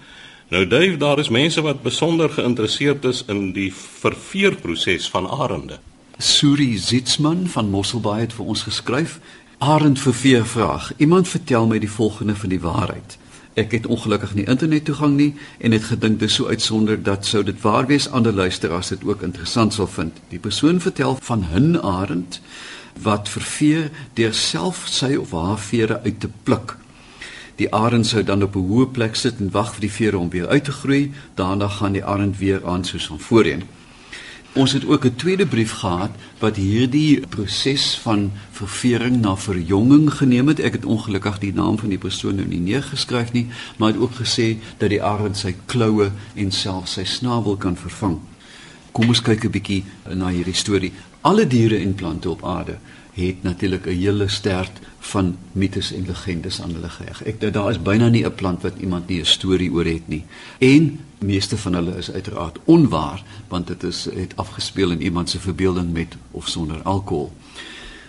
Nou 0.50 0.64
Dave, 0.66 0.98
daar 0.98 1.22
is 1.22 1.30
mense 1.30 1.62
wat 1.62 1.86
besonder 1.86 2.34
geïnteresseerd 2.34 3.06
is 3.06 3.22
in 3.30 3.52
die 3.54 3.70
verveerproses 4.02 5.06
van 5.14 5.30
arende. 5.30 5.78
Suri 6.18 6.72
Zitzman 6.82 7.46
van 7.54 7.70
Mosselbaai 7.70 8.22
het 8.24 8.34
vir 8.34 8.50
ons 8.50 8.66
geskryf: 8.66 9.20
"Arend 9.60 10.02
verveer 10.02 10.46
vraag. 10.46 10.90
Iemand 10.98 11.30
vertel 11.30 11.68
my 11.68 11.78
die 11.78 11.92
volgende 11.92 12.36
van 12.36 12.50
die 12.50 12.64
waarheid. 12.66 13.20
Ek 13.54 13.72
het 13.72 13.86
ongelukkig 13.86 14.36
nie 14.36 14.46
internet 14.46 14.86
toegang 14.86 15.16
nie 15.16 15.34
en 15.58 15.72
het 15.72 15.84
gedink 15.84 16.20
dis 16.20 16.34
so 16.34 16.48
uitsonder 16.48 17.04
dat 17.04 17.26
sou 17.26 17.44
dit 17.44 17.62
waar 17.62 17.88
wees 17.88 18.10
ander 18.10 18.34
luisteraars 18.34 18.88
dit 18.88 19.04
ook 19.04 19.22
interessant 19.22 19.74
sal 19.74 19.88
vind. 19.88 20.20
Die 20.30 20.40
persoon 20.40 20.80
vertel 20.80 21.18
van 21.22 21.46
'n 21.54 21.78
arend 21.82 22.42
wat 23.02 23.30
verveer 23.30 23.90
deur 24.14 24.34
self 24.34 24.86
sy 24.88 25.16
of 25.16 25.32
haar 25.32 25.60
vere 25.60 26.02
uit 26.04 26.20
te 26.20 26.30
pluk." 26.44 26.78
Die 27.56 27.74
arend 27.74 28.08
sou 28.08 28.24
dan 28.24 28.44
op 28.44 28.56
'n 28.56 28.68
hoë 28.70 28.92
plek 28.92 29.16
sit 29.16 29.40
en 29.40 29.52
wag 29.52 29.74
vir 29.74 29.82
die 29.82 29.92
vere 29.92 30.18
om 30.18 30.30
weer 30.30 30.48
uit 30.48 30.64
te 30.64 30.72
groei. 30.72 31.12
Daarna 31.36 31.68
gaan 31.68 31.92
die 31.92 32.06
arend 32.06 32.38
weer 32.38 32.66
aan 32.66 32.86
soos 32.86 33.08
van 33.08 33.20
voorheen. 33.20 33.64
Ons 34.54 34.72
het 34.74 34.86
ook 34.86 35.06
'n 35.06 35.16
tweede 35.16 35.46
brief 35.46 35.72
gehad 35.72 36.10
wat 36.40 36.56
hierdie 36.56 37.28
proses 37.28 38.00
van 38.02 38.32
ververing 38.52 39.22
na 39.22 39.38
verjonging 39.38 40.14
geneem 40.14 40.48
het. 40.48 40.60
Ek 40.60 40.74
het 40.74 40.86
ongelukkig 40.86 41.40
die 41.40 41.54
naam 41.54 41.78
van 41.78 41.90
die 41.90 41.98
persoon 41.98 42.36
nou 42.36 42.48
nie 42.48 42.60
neergeskryf 42.60 43.32
nie, 43.32 43.48
maar 43.78 43.88
het 43.88 44.02
ook 44.02 44.16
gesê 44.16 44.58
dat 44.78 44.90
die 44.90 45.04
arend 45.04 45.38
sy 45.38 45.56
kloue 45.66 46.12
en 46.34 46.52
selfs 46.52 46.92
sy 46.92 47.04
snavel 47.04 47.58
kan 47.58 47.78
vervang. 47.78 48.20
Kom 48.92 49.08
ons 49.08 49.22
kyk 49.22 49.44
'n 49.44 49.52
bietjie 49.52 49.84
na 50.14 50.28
hierdie 50.28 50.54
storie. 50.54 50.94
Alle 51.22 51.48
diere 51.48 51.78
en 51.78 51.96
plante 51.96 52.30
op 52.30 52.46
aarde 52.46 52.78
het 53.26 53.44
natuurlik 53.44 53.86
'n 53.86 54.00
hele 54.00 54.28
stert 54.28 54.80
van 55.00 55.38
mites 55.52 55.92
en 55.92 56.06
legendes 56.08 56.62
aan 56.62 56.74
hulle 56.74 56.90
geheg. 56.90 57.24
Ek 57.24 57.54
daar 57.54 57.70
is 57.70 57.82
byna 57.82 58.10
nie 58.10 58.26
'n 58.26 58.36
plant 58.36 58.62
wat 58.62 58.80
iemand 58.80 59.08
nie 59.08 59.20
'n 59.20 59.26
storie 59.26 59.72
oor 59.72 59.86
het 59.86 60.08
nie. 60.08 60.26
En 60.58 61.00
meeste 61.20 61.58
van 61.58 61.74
hulle 61.74 61.98
is 61.98 62.12
uiteraard 62.12 62.58
onwaar 62.66 63.24
want 63.48 63.68
dit 63.68 63.84
is 63.84 64.08
het 64.14 64.36
afgespeel 64.36 64.92
in 64.92 65.02
iemand 65.02 65.30
se 65.30 65.40
verbeelding 65.40 65.94
met 65.94 66.18
of 66.32 66.48
sonder 66.48 66.82
alkohol. 66.82 67.34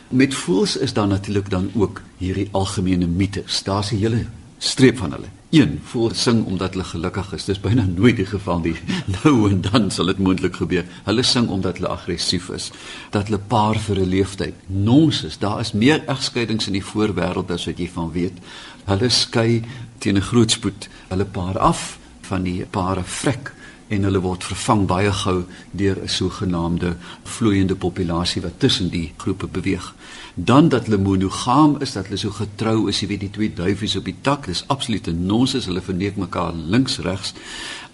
Met 0.09 0.35
voels 0.35 0.77
is 0.77 0.93
daar 0.93 1.07
natuurlik 1.07 1.51
dan 1.51 1.71
ook 1.75 2.03
hierdie 2.17 2.49
algemene 2.51 3.07
mites. 3.07 3.63
Daar's 3.63 3.91
'n 3.91 3.97
hele 3.97 4.27
streep 4.59 4.99
van 4.99 5.13
hulle. 5.13 5.40
Een 5.51 5.81
voel 5.83 6.11
sing 6.15 6.45
omdat 6.47 6.71
hulle 6.71 6.85
gelukkig 6.85 7.33
is. 7.33 7.45
Dis 7.45 7.61
byna 7.61 7.83
nooit 7.83 8.17
die 8.17 8.27
geval 8.27 8.61
nie. 8.63 8.77
Nou 9.25 9.51
en 9.51 9.61
dan 9.61 9.91
sal 9.91 10.07
dit 10.07 10.19
moontlik 10.19 10.57
gebeur. 10.57 10.87
Hulle 11.05 11.23
sing 11.27 11.49
omdat 11.49 11.81
hulle 11.81 11.91
aggressief 11.91 12.49
is, 12.55 12.71
dat 13.11 13.27
hulle 13.27 13.43
paar 13.51 13.79
vir 13.79 13.99
'n 13.99 14.09
leeftyd. 14.09 14.55
Nonsens, 14.67 15.39
daar 15.39 15.61
is 15.61 15.73
meer 15.73 16.05
egskeidings 16.07 16.67
in 16.67 16.79
die 16.79 16.85
voorwêreld 16.85 17.51
as 17.51 17.67
wat 17.67 17.79
jy 17.79 17.89
van 17.89 18.13
weet. 18.13 18.39
Hulle 18.85 19.09
skei 19.09 19.65
teen 19.99 20.17
'n 20.17 20.29
groot 20.31 20.51
spoed 20.51 20.89
hulle 21.09 21.25
paar 21.25 21.59
af 21.59 21.99
van 22.21 22.43
die 22.43 22.67
pare 22.71 23.03
vrek 23.05 23.53
en 23.91 24.07
hulle 24.07 24.21
word 24.23 24.45
vervang 24.47 24.85
baie 24.87 25.11
gou 25.23 25.45
deur 25.71 25.99
'n 26.03 26.09
sogenaamde 26.09 26.97
vloeiende 27.25 27.75
populasie 27.75 28.43
wat 28.43 28.61
tussen 28.61 28.89
die 28.91 29.13
groepe 29.17 29.47
beweeg. 29.47 29.95
Dan 30.35 30.69
dat 30.69 30.85
hulle 30.85 30.99
monogam 30.99 31.77
is, 31.81 31.93
dat 31.93 32.05
hulle 32.05 32.17
so 32.17 32.31
getrou 32.31 32.89
is, 32.89 33.01
jy 33.01 33.09
weet 33.09 33.21
die 33.21 33.31
twee 33.31 33.53
duifies 33.55 33.97
op 33.97 34.05
die 34.05 34.17
tak, 34.21 34.47
dis 34.47 34.65
absolute 34.67 35.13
nonsens, 35.13 35.67
hulle 35.67 35.81
verneek 35.81 36.17
mekaar 36.17 36.53
links 36.55 36.99
regs. 36.99 37.35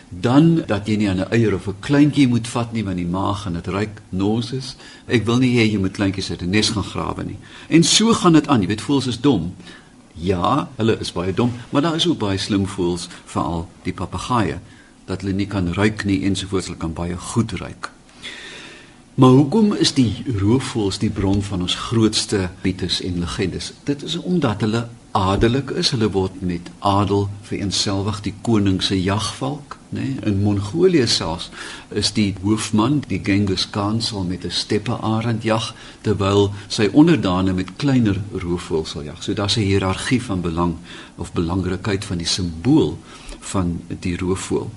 Dan 0.08 0.62
dat 0.66 0.86
jy 0.86 0.96
nie 0.96 1.08
aan 1.08 1.20
'n 1.20 1.30
eier 1.30 1.54
of 1.54 1.66
'n 1.66 1.80
kleintjie 1.80 2.28
moet 2.28 2.48
vat 2.48 2.72
nie 2.72 2.84
want 2.84 2.96
die 2.96 3.06
maag 3.06 3.42
gaan 3.42 3.52
dit 3.52 3.66
ruik 3.66 4.02
nonsens. 4.08 4.76
Ek 5.06 5.24
wil 5.24 5.38
nie 5.38 5.56
hê 5.56 5.72
jy 5.72 5.78
moet 5.78 5.96
kleintjies 5.96 6.30
uit 6.30 6.42
'n 6.42 6.50
nes 6.50 6.70
gaan 6.70 6.84
grawe 6.84 7.24
nie. 7.24 7.38
En 7.68 7.82
so 7.82 8.12
gaan 8.12 8.32
dit 8.32 8.48
aan, 8.48 8.60
jy 8.60 8.66
weet 8.66 8.80
voels 8.80 9.06
is 9.06 9.20
dom. 9.20 9.54
Ja, 10.12 10.68
hulle 10.76 10.98
is 11.00 11.12
baie 11.12 11.34
dom, 11.34 11.52
maar 11.70 11.82
daar 11.82 11.94
is 11.94 12.08
ook 12.08 12.18
baie 12.18 12.38
slim 12.38 12.66
voels, 12.66 13.08
veral 13.24 13.68
die 13.82 13.92
papegaaie 13.92 14.60
dat 15.06 15.20
hulle 15.20 15.34
nie 15.34 15.46
kan 15.46 15.72
ruik 15.72 16.04
nie 16.04 16.24
ensovoorts 16.24 16.66
hulle 16.66 16.78
kan 16.78 16.92
baie 16.92 17.16
goed 17.16 17.52
ruik. 17.52 17.90
Maar 19.16 19.30
hoekom 19.30 19.72
is 19.72 19.94
die 19.96 20.10
roofvoëls 20.28 20.98
die 21.00 21.10
bron 21.10 21.38
van 21.42 21.62
ons 21.64 21.74
grootste 21.88 22.50
mites 22.60 22.98
en 23.00 23.22
legendes? 23.22 23.72
Dit 23.88 24.02
is 24.04 24.18
omdat 24.20 24.60
hulle 24.60 24.82
adellik 25.16 25.70
is. 25.70 25.94
Hulle 25.94 26.10
word 26.12 26.42
met 26.44 26.68
adel 26.84 27.24
vereenselwig 27.48 28.20
die 28.26 28.34
koning 28.44 28.82
se 28.84 28.98
jagvalk, 29.00 29.78
né? 29.88 30.02
Nee? 30.02 30.18
In 30.28 30.42
Mongolië 30.42 31.06
selfs 31.08 31.48
is 31.88 32.12
die 32.12 32.34
hoofman, 32.42 33.00
die 33.08 33.22
Genghis 33.24 33.64
Khan, 33.70 34.02
sal 34.02 34.28
met 34.28 34.44
'n 34.44 34.50
steppearend 34.50 35.42
jag 35.42 35.74
terwyl 36.00 36.52
sy 36.68 36.90
onderdane 36.92 37.52
met 37.52 37.76
kleiner 37.76 38.20
roofvoëls 38.32 38.90
sal 38.90 39.04
jag. 39.04 39.22
So 39.22 39.32
daar's 39.32 39.56
'n 39.56 39.60
hiërargie 39.64 40.22
van 40.22 40.40
belang 40.40 40.76
of 41.16 41.32
belangrikheid 41.32 42.04
van 42.04 42.18
die 42.18 42.26
simbool 42.26 42.98
van 43.52 43.80
die 44.00 44.16
roofvoël. 44.16 44.70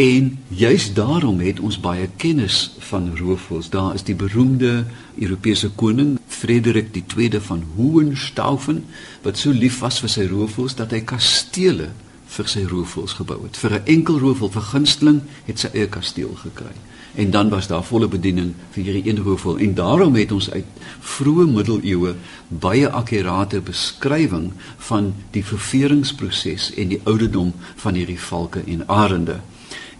En 0.00 0.38
juis 0.48 0.92
daarom 0.94 1.40
het 1.40 1.60
ons 1.60 1.80
baie 1.80 2.08
kennis 2.16 2.70
van 2.78 3.16
roofvoëls. 3.16 3.70
Daar 3.70 3.94
is 3.94 4.02
die 4.02 4.14
beroemde 4.14 4.84
Europese 5.18 5.70
koning 5.70 6.18
Frederik 6.26 6.94
II 7.16 7.40
van 7.40 7.64
Hohenstaufen 7.76 8.84
wat 9.22 9.38
so 9.38 9.50
lief 9.50 9.80
was 9.84 10.00
vir 10.00 10.08
sy 10.08 10.24
roofvoëls 10.30 10.78
dat 10.78 10.94
hy 10.96 11.02
kastele 11.04 11.90
vir 12.30 12.48
sy 12.48 12.62
roofvoëls 12.70 13.18
gebou 13.18 13.42
het. 13.42 13.56
Vir 13.56 13.74
'n 13.74 13.86
enkel 13.96 14.18
roofvoël 14.18 14.50
vir 14.50 14.68
gunsteling 14.72 15.20
het 15.44 15.58
sy 15.58 15.68
eie 15.74 15.88
kasteel 15.88 16.34
gekry. 16.34 16.74
En 17.14 17.30
dan 17.30 17.48
was 17.48 17.66
daar 17.66 17.84
volle 17.84 18.08
bediening 18.08 18.52
vir 18.70 18.82
hierdie 18.82 19.10
een 19.10 19.22
roofvoël 19.22 19.58
en 19.58 19.74
daarom 19.74 20.14
het 20.14 20.32
ons 20.32 20.50
uit 20.50 20.66
vroeë 21.00 21.46
middeleeue 21.50 22.14
baie 22.48 22.88
akkurate 22.88 23.60
beskrywing 23.60 24.52
van 24.90 25.14
die 25.34 25.44
ververingsproses 25.44 26.70
en 26.74 26.94
die 26.94 27.00
ouderdom 27.04 27.52
van 27.82 27.98
hierdie 27.98 28.20
valke 28.20 28.62
en 28.66 28.86
arende. 28.88 29.40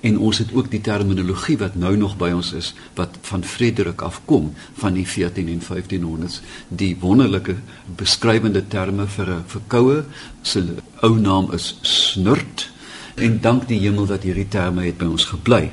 En 0.01 0.19
ons 0.19 0.39
het 0.39 0.55
ook 0.55 0.71
die 0.71 0.81
terminologie 0.81 1.59
wat 1.59 1.75
nou 1.75 1.97
nog 1.97 2.17
by 2.17 2.31
ons 2.33 2.53
is 2.57 2.73
wat 2.97 3.19
van 3.27 3.45
Frederik 3.45 4.01
afkom 4.01 4.53
van 4.79 4.97
die 4.97 5.07
14 5.07 5.49
en 5.49 5.61
1500s 5.67 6.41
die 6.69 6.95
wonderlike 7.01 7.59
beskrywende 7.97 8.65
terme 8.69 9.07
vir 9.07 9.35
'n 9.35 9.45
verkoue. 9.47 10.05
Se 10.43 10.65
ou 11.01 11.19
naam 11.19 11.53
is 11.53 11.79
snurt. 11.83 12.71
En 13.15 13.41
dank 13.41 13.69
die 13.69 13.81
hemel 13.81 14.07
dat 14.07 14.23
hierdie 14.23 14.49
terme 14.49 14.85
het 14.85 14.99
by 14.99 15.05
ons 15.05 15.25
gebly 15.25 15.71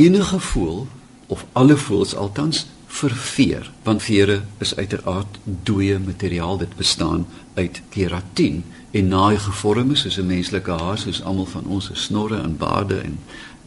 enige 0.00 0.40
voël 0.40 0.86
of 1.26 1.46
alle 1.52 1.76
voëls 1.76 2.14
althans 2.14 2.66
verveer 2.86 3.70
want 3.82 4.02
vere 4.02 4.42
is 4.58 4.76
uiteraard 4.76 5.38
dooie 5.44 5.98
materiaal. 5.98 6.58
Dit 6.58 6.76
bestaan 6.76 7.26
uit 7.54 7.82
keratien 7.88 8.64
en 8.90 9.08
naai 9.08 9.38
gevorm 9.38 9.90
is 9.90 10.00
soos 10.00 10.18
'n 10.18 10.26
menslike 10.26 10.70
haar 10.70 10.98
soos 10.98 11.22
almal 11.22 11.46
van 11.46 11.66
ons 11.66 11.84
se 11.84 11.94
snorre 11.94 12.40
en 12.40 12.56
baarde 12.56 12.98
en 13.00 13.18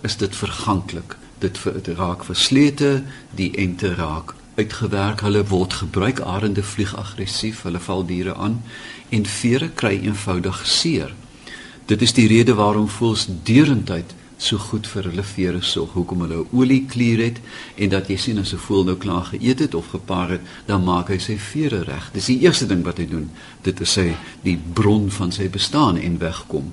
is 0.01 0.17
dit 0.17 0.35
verganklik 0.35 1.17
dit 1.39 1.57
vir 1.57 1.73
dit 1.73 1.97
raak 1.97 2.23
verslete 2.23 3.03
die 3.35 3.51
ente 3.55 3.93
raak 3.95 4.35
uitgewerk 4.55 5.21
hulle 5.21 5.45
word 5.49 5.73
gebruik 5.73 6.19
arende 6.19 6.63
vlieg 6.63 6.95
aggressief 6.95 7.61
hulle 7.61 7.79
val 7.79 8.05
diere 8.05 8.35
aan 8.35 8.61
en 9.09 9.25
vere 9.25 9.69
kry 9.69 9.99
eenvoudig 10.03 10.67
seer. 10.67 11.13
Dit 11.85 12.01
is 12.01 12.13
die 12.13 12.27
rede 12.27 12.53
waarom 12.53 12.87
voels 12.87 13.27
deurentyd 13.43 14.13
so 14.43 14.59
goed 14.59 14.87
vir 14.87 15.07
hulle 15.09 15.23
vere 15.23 15.61
sorg. 15.63 15.93
Hoekom 15.97 16.25
hulle 16.25 16.43
olie 16.51 16.83
klier 16.89 17.21
het 17.23 17.39
en 17.75 17.91
dat 17.93 18.09
jy 18.11 18.17
sien 18.17 18.39
as 18.39 18.53
'n 18.53 18.63
voël 18.65 18.83
nou 18.83 18.97
klaar 18.97 19.25
geëet 19.31 19.59
het 19.59 19.73
of 19.73 19.87
gepaar 19.87 20.29
het, 20.29 20.41
dan 20.65 20.83
maak 20.83 21.09
hy 21.09 21.17
sy 21.17 21.37
vere 21.37 21.83
reg. 21.83 22.09
Dis 22.13 22.25
die 22.25 22.39
eerste 22.39 22.65
ding 22.65 22.83
wat 22.83 22.97
hy 22.97 23.07
doen. 23.07 23.29
Dit 23.61 23.81
is 23.81 23.91
sy 23.91 24.15
die 24.43 24.59
bron 24.73 25.09
van 25.09 25.31
sy 25.31 25.49
bestaan 25.49 25.97
en 25.97 26.17
wegkom. 26.17 26.71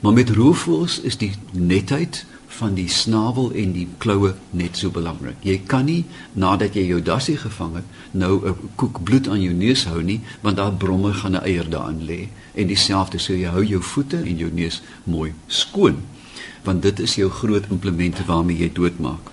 Maar 0.00 0.12
met 0.12 0.30
roofvoëls 0.30 1.00
is 1.00 1.16
die 1.16 1.32
netheid 1.52 2.26
van 2.46 2.74
die 2.74 2.88
snavel 2.88 3.52
en 3.52 3.72
die 3.72 3.88
kloue 3.98 4.34
net 4.50 4.76
so 4.76 4.90
belangrik. 4.90 5.36
Jy 5.42 5.62
kan 5.66 5.84
nie 5.84 6.04
nadat 6.32 6.74
jy 6.74 6.86
jou 6.86 7.00
dassie 7.02 7.36
gevang 7.36 7.74
het, 7.74 7.84
nou 8.10 8.48
'n 8.48 8.56
koek 8.76 9.04
bloed 9.04 9.28
aan 9.28 9.40
jou 9.40 9.54
neus 9.54 9.84
hou 9.84 10.02
nie, 10.02 10.20
want 10.40 10.56
daar 10.56 10.72
brommer 10.72 11.14
gaan 11.14 11.32
'n 11.32 11.44
eier 11.44 11.70
daarin 11.70 12.04
lê. 12.06 12.28
En 12.54 12.66
dieselfde 12.66 13.18
sou 13.18 13.36
jy 13.36 13.48
hou 13.48 13.64
jou 13.64 13.82
voete 13.82 14.16
en 14.16 14.36
jou 14.36 14.50
neus 14.52 14.82
mooi 15.04 15.32
skoon 15.46 15.96
want 16.62 16.82
dit 16.82 17.00
is 17.00 17.14
jou 17.14 17.30
groot 17.30 17.64
implemente 17.70 18.24
waarmee 18.24 18.56
jy 18.56 18.70
doodmaak. 18.72 19.30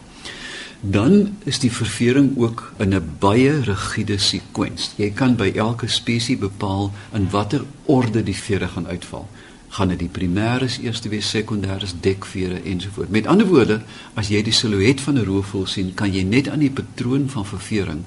Dan 0.81 1.36
is 1.43 1.59
die 1.59 1.71
ververing 1.71 2.38
ook 2.38 2.74
in 2.77 2.95
'n 2.95 3.15
baie 3.19 3.62
rigiede 3.62 4.17
sekwens. 4.17 4.91
Jy 4.95 5.12
kan 5.12 5.36
by 5.36 5.51
elke 5.55 5.88
spesies 5.88 6.38
bepaal 6.38 6.93
in 7.13 7.29
watter 7.29 7.65
orde 7.86 8.24
die 8.24 8.36
vere 8.36 8.67
gaan 8.67 8.88
uitval. 8.88 9.27
Gaan 9.69 9.88
dit 9.88 10.00
die 10.00 10.09
primêres 10.12 10.79
eerste 10.81 11.09
wees, 11.09 11.29
sekondêres, 11.29 11.93
dekvere 12.00 12.62
ensovoorts. 12.63 13.12
Met 13.12 13.27
ander 13.27 13.48
woorde, 13.48 13.81
as 14.13 14.27
jy 14.27 14.41
die 14.43 14.53
silhouet 14.53 15.01
van 15.01 15.13
'n 15.13 15.25
roofvoël 15.25 15.65
sien, 15.65 15.93
kan 15.93 16.13
jy 16.13 16.24
net 16.24 16.50
aan 16.50 16.59
die 16.59 16.71
patroon 16.71 17.29
van 17.29 17.45
ververing 17.45 18.03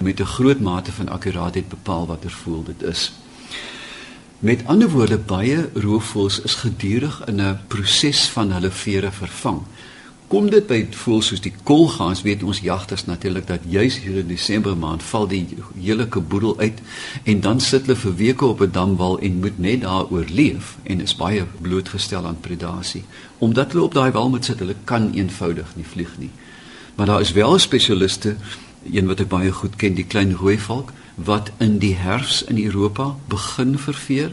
met 0.00 0.20
'n 0.20 0.24
groot 0.24 0.60
mate 0.60 0.92
van 0.92 1.08
akkuraatheid 1.08 1.68
bepaal 1.68 2.06
watter 2.06 2.30
voël 2.30 2.64
dit 2.64 2.82
is. 2.82 3.12
Met 4.40 4.62
ander 4.64 4.88
woorde 4.88 5.18
baie 5.18 5.68
roofvoëls 5.74 6.38
is 6.40 6.54
gedurig 6.54 7.22
in 7.26 7.40
'n 7.40 7.58
proses 7.66 8.28
van 8.28 8.52
hulle 8.52 8.70
vere 8.70 9.12
vervang. 9.12 9.60
Kom 10.26 10.50
dit 10.50 10.66
by 10.66 10.86
voëls 10.90 11.26
soos 11.26 11.40
die 11.40 11.52
kolgaans, 11.62 12.22
weet 12.22 12.42
ons 12.42 12.60
jagters 12.60 13.04
natuurlik 13.04 13.46
dat 13.46 13.60
juis 13.68 13.98
hier 13.98 14.16
in 14.16 14.26
Desember 14.26 14.76
maand 14.76 15.02
val 15.02 15.28
die 15.28 15.46
hele 15.80 16.08
keboedel 16.08 16.58
uit 16.58 16.78
en 17.22 17.40
dan 17.40 17.60
sit 17.60 17.86
hulle 17.86 17.96
vir 17.96 18.16
weke 18.16 18.44
op 18.44 18.60
'n 18.60 18.70
damwal 18.72 19.18
en 19.18 19.40
moet 19.40 19.58
net 19.58 19.80
daar 19.80 20.10
oorleef 20.10 20.76
en 20.82 21.00
is 21.00 21.16
baie 21.16 21.44
blootgestel 21.60 22.26
aan 22.26 22.40
predasie. 22.40 23.04
Omdat 23.38 23.72
hulle 23.72 23.84
op 23.84 23.94
daai 23.94 24.10
wal 24.10 24.28
moet 24.28 24.44
sit, 24.44 24.58
hulle 24.58 24.76
kan 24.84 25.12
eenvoudig 25.12 25.76
nie 25.76 25.86
vlieg 25.92 26.18
nie. 26.18 26.30
Maar 26.94 27.06
daar 27.06 27.20
is 27.20 27.32
wel 27.32 27.58
spesialiste, 27.58 28.36
een 28.92 29.06
wat 29.06 29.20
ek 29.20 29.28
baie 29.28 29.52
goed 29.52 29.76
ken, 29.76 29.94
die 29.94 30.06
klein 30.06 30.34
rooi 30.34 30.58
valk 30.58 30.92
wat 31.24 31.50
in 31.58 31.78
die 31.78 31.94
herfs 31.94 32.42
in 32.42 32.58
Europa 32.64 33.16
begin 33.28 33.78
verveer, 33.78 34.30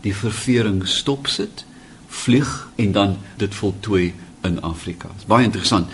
die 0.00 0.14
ververing 0.14 0.86
stop 0.88 1.26
sit, 1.26 1.64
vlieg 2.08 2.68
en 2.76 2.92
dan 2.92 3.16
dit 3.36 3.54
voltooi 3.54 4.14
in 4.46 4.60
Afrika. 4.62 5.10
Is 5.18 5.26
baie 5.26 5.44
interessant. 5.44 5.90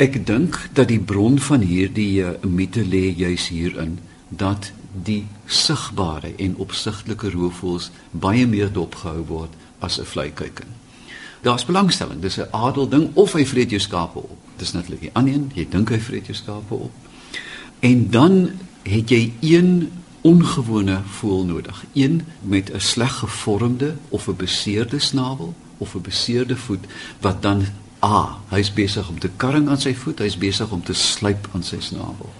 Ek 0.00 0.26
dink 0.26 0.56
dat 0.72 0.88
die 0.88 1.00
bron 1.00 1.38
van 1.38 1.60
hierdie 1.60 2.22
uh, 2.24 2.32
mite 2.48 2.84
lê 2.84 3.10
juis 3.16 3.50
hierin 3.52 3.98
dat 4.28 4.72
die 5.04 5.26
sigbare 5.46 6.32
en 6.40 6.56
opsigtelike 6.62 7.30
roofvoëls 7.30 7.90
baie 8.10 8.46
meer 8.46 8.72
dopgehou 8.72 9.24
word 9.28 9.52
as 9.78 10.00
'n 10.00 10.04
vleikuiken. 10.04 10.66
Daar's 11.40 11.64
belangstelling, 11.64 12.20
dis 12.20 12.38
'n 12.38 12.48
adel 12.50 12.88
ding 12.88 13.10
of 13.14 13.32
hy 13.32 13.46
vreet 13.46 13.70
jou 13.70 13.80
skape 13.80 14.18
op. 14.18 14.38
Dis 14.56 14.72
natuurlik 14.72 15.00
die 15.00 15.12
ander 15.12 15.34
een, 15.34 15.50
jy 15.54 15.66
dink 15.70 15.88
hy 15.88 16.00
vreet 16.00 16.26
jou 16.26 16.36
skape 16.36 16.74
op. 16.74 16.92
En 17.80 18.10
dan 18.10 18.50
het 18.82 19.08
jy 19.08 19.32
een 19.40 19.90
ongewone 20.20 21.00
voël 21.06 21.44
nodig. 21.44 21.84
Een 21.92 22.22
met 22.40 22.72
'n 22.72 22.78
sleg 22.78 23.14
gevormde 23.14 23.96
of 24.08 24.28
'n 24.28 24.36
beseerde 24.36 24.98
snavel 24.98 25.54
of 25.76 25.94
'n 25.94 26.00
beseerde 26.00 26.56
voet 26.56 26.84
wat 27.20 27.42
dan 27.42 27.64
A, 28.04 28.38
hy's 28.48 28.72
besig 28.72 29.08
om 29.08 29.18
te 29.18 29.30
karring 29.36 29.68
aan 29.68 29.80
sy 29.80 29.94
voet, 29.94 30.18
hy's 30.18 30.38
besig 30.38 30.70
om 30.70 30.82
te 30.82 30.92
slyp 30.92 31.48
aan 31.52 31.62
sy 31.62 31.76
snavel. 31.78 32.32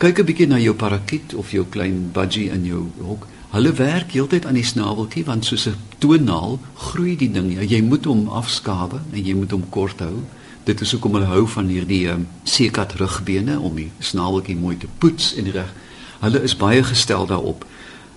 Kyk 0.00 0.18
'n 0.18 0.24
bietjie 0.24 0.46
na 0.46 0.58
jou 0.58 0.74
parakiet 0.74 1.34
of 1.34 1.50
jou 1.50 1.64
klein 1.68 2.10
budgie 2.12 2.50
in 2.50 2.64
jou 2.64 2.88
hok. 3.00 3.26
Hulle 3.50 3.72
werk 3.72 4.12
heeltyd 4.12 4.46
aan 4.46 4.54
die 4.54 4.64
snaveltjie 4.64 5.24
want 5.24 5.44
soos 5.44 5.66
'n 5.66 5.76
toonaal 5.98 6.58
groei 6.74 7.16
die 7.16 7.30
ding. 7.30 7.52
Ja, 7.52 7.60
jy 7.60 7.82
moet 7.82 8.04
hom 8.04 8.28
afskawe 8.28 9.00
en 9.12 9.24
jy 9.24 9.34
moet 9.34 9.50
hom 9.50 9.68
kort 9.68 9.98
hou. 9.98 10.24
Dit 10.70 10.80
is 10.80 10.92
hoekom 10.94 11.16
hulle 11.16 11.26
hou 11.26 11.48
van 11.50 11.66
hierdie 11.66 12.04
um, 12.12 12.28
seekat 12.46 12.92
rugbene 13.00 13.56
om 13.58 13.74
die 13.74 13.88
snaveltjie 14.06 14.54
mooi 14.54 14.76
te 14.78 14.86
poets 15.02 15.32
en 15.40 15.48
reg. 15.50 15.70
Hulle 16.20 16.42
is 16.46 16.54
baie 16.60 16.84
gestel 16.86 17.24
daarop. 17.26 17.64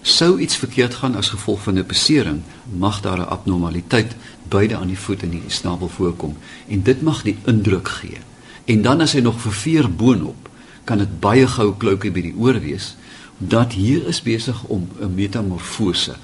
Sou 0.05 0.35
iets 0.37 0.59
verkeerd 0.61 0.99
gaan 0.99 1.17
as 1.17 1.31
gevolg 1.33 1.63
van 1.65 1.79
'n 1.81 1.87
besering, 1.89 2.43
mag 2.77 3.01
daar 3.01 3.17
'n 3.17 3.31
abnormaliteit 3.35 4.13
beide 4.49 4.75
aan 4.75 4.93
die 4.93 4.99
voet 5.05 5.23
en 5.23 5.29
die 5.29 5.41
snavel 5.47 5.89
voorkom 5.89 6.37
en 6.67 6.83
dit 6.83 7.01
mag 7.01 7.23
die 7.23 7.37
indruk 7.45 7.87
gee. 7.87 8.21
En 8.65 8.81
dan 8.81 9.01
as 9.01 9.13
hy 9.13 9.19
nog 9.19 9.41
verveer 9.41 9.89
boonop, 9.95 10.49
kan 10.83 10.97
dit 10.97 11.19
baie 11.19 11.47
gou 11.47 11.73
kloukie 11.77 12.11
by 12.11 12.21
die 12.21 12.35
oor 12.37 12.59
wees 12.59 12.95
dat 13.37 13.73
hier 13.73 14.07
is 14.07 14.21
besig 14.21 14.63
om 14.63 14.87
'n 14.99 15.13
metamorfose. 15.15 16.15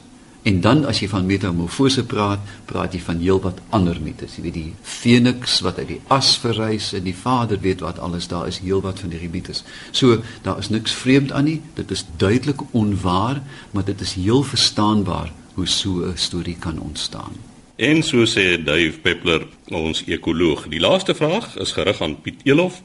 En 0.47 0.61
dan 0.61 0.85
as 0.87 1.01
jy 1.03 1.09
van 1.11 1.25
metamorfose 1.27 2.05
praat, 2.07 2.39
praat 2.65 2.93
jy 2.95 3.01
van 3.03 3.19
heelwat 3.19 3.57
ander 3.75 3.97
mites. 4.01 4.37
Jy 4.37 4.43
weet 4.45 4.55
die 4.55 4.71
Feniks 4.81 5.59
wat 5.65 5.81
uit 5.81 5.89
die 5.89 5.99
as 6.07 6.31
verrys 6.39 6.93
en 6.95 7.03
die 7.03 7.15
Vader 7.15 7.59
weet 7.59 7.83
wat 7.83 7.99
alles 7.99 8.29
daar 8.31 8.47
is, 8.47 8.61
heelwat 8.63 9.01
van 9.03 9.11
die 9.11 9.29
mites. 9.31 9.65
So 9.91 10.21
daar 10.47 10.61
is 10.63 10.71
niks 10.71 10.95
vreemd 10.95 11.35
aan 11.35 11.49
nie. 11.49 11.59
Dit 11.75 11.91
is 11.91 12.05
duidelik 12.17 12.63
onwaar, 12.71 13.43
maar 13.71 13.85
dit 13.85 14.01
is 14.01 14.15
heel 14.15 14.43
verstaanbaar 14.43 15.31
hoe 15.53 15.67
so 15.67 16.05
'n 16.07 16.17
storie 16.17 16.55
kan 16.59 16.79
ontstaan. 16.79 17.35
En 17.75 18.03
so 18.03 18.25
sê 18.25 18.63
Dave 18.63 18.99
Peppler, 19.01 19.47
ons 19.67 20.03
ekoloog. 20.05 20.67
Die 20.67 20.79
laaste 20.79 21.15
vraag 21.15 21.57
is 21.57 21.71
gerig 21.71 22.01
aan 22.01 22.21
Piet 22.21 22.39
Elof. 22.43 22.81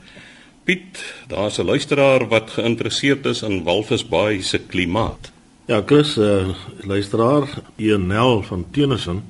Piet, 0.64 1.02
daar's 1.28 1.58
'n 1.58 1.64
luisteraar 1.64 2.28
wat 2.28 2.50
geïnteresseerd 2.50 3.26
is 3.26 3.42
in 3.42 3.62
Walvisbaai 3.62 4.42
se 4.42 4.58
klimaat. 4.58 5.33
Ja, 5.66 5.82
Chris, 5.86 6.18
uh, 6.18 6.48
luisteraar, 6.80 7.48
Enel 7.76 8.42
van 8.42 8.66
Tenison 8.70 9.22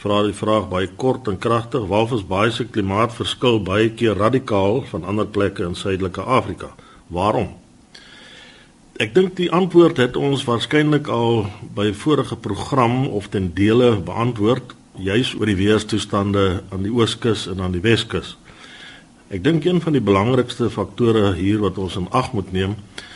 vra 0.00 0.22
die 0.24 0.32
vraag 0.32 0.70
baie 0.70 0.88
kort 0.96 1.28
en 1.28 1.36
kragtig. 1.36 1.84
Walvisbaai 1.90 2.54
se 2.56 2.64
klimaat 2.64 3.12
verskil 3.12 3.60
baie 3.60 3.90
keer 3.92 4.16
radikaal 4.16 4.80
van 4.88 5.04
ander 5.04 5.28
plekke 5.28 5.66
in 5.68 5.76
Suidelike 5.76 6.24
Afrika. 6.24 6.70
Waarom? 7.12 7.52
Ek 8.96 9.12
dink 9.12 9.36
die 9.36 9.50
antwoord 9.52 10.00
het 10.00 10.16
ons 10.16 10.46
waarskynlik 10.48 11.12
al 11.12 11.44
by 11.76 11.90
vorige 11.92 12.40
program 12.40 13.04
of 13.12 13.28
ten 13.28 13.52
dele 13.52 13.98
beantwoord, 14.00 14.72
juis 14.96 15.36
oor 15.36 15.52
die 15.52 15.60
weerstoestande 15.60 16.62
aan 16.72 16.88
die 16.88 16.96
Ooskus 16.96 17.44
en 17.52 17.60
aan 17.60 17.76
die 17.76 17.84
Weskus. 17.84 18.38
Ek 19.28 19.44
dink 19.44 19.68
een 19.68 19.84
van 19.84 20.00
die 20.00 20.04
belangrikste 20.04 20.72
faktore 20.72 21.34
hier 21.36 21.60
wat 21.60 21.76
ons 21.76 22.00
in 22.00 22.08
ag 22.08 22.32
moet 22.32 22.56
neem 22.56 22.78
is 22.80 23.11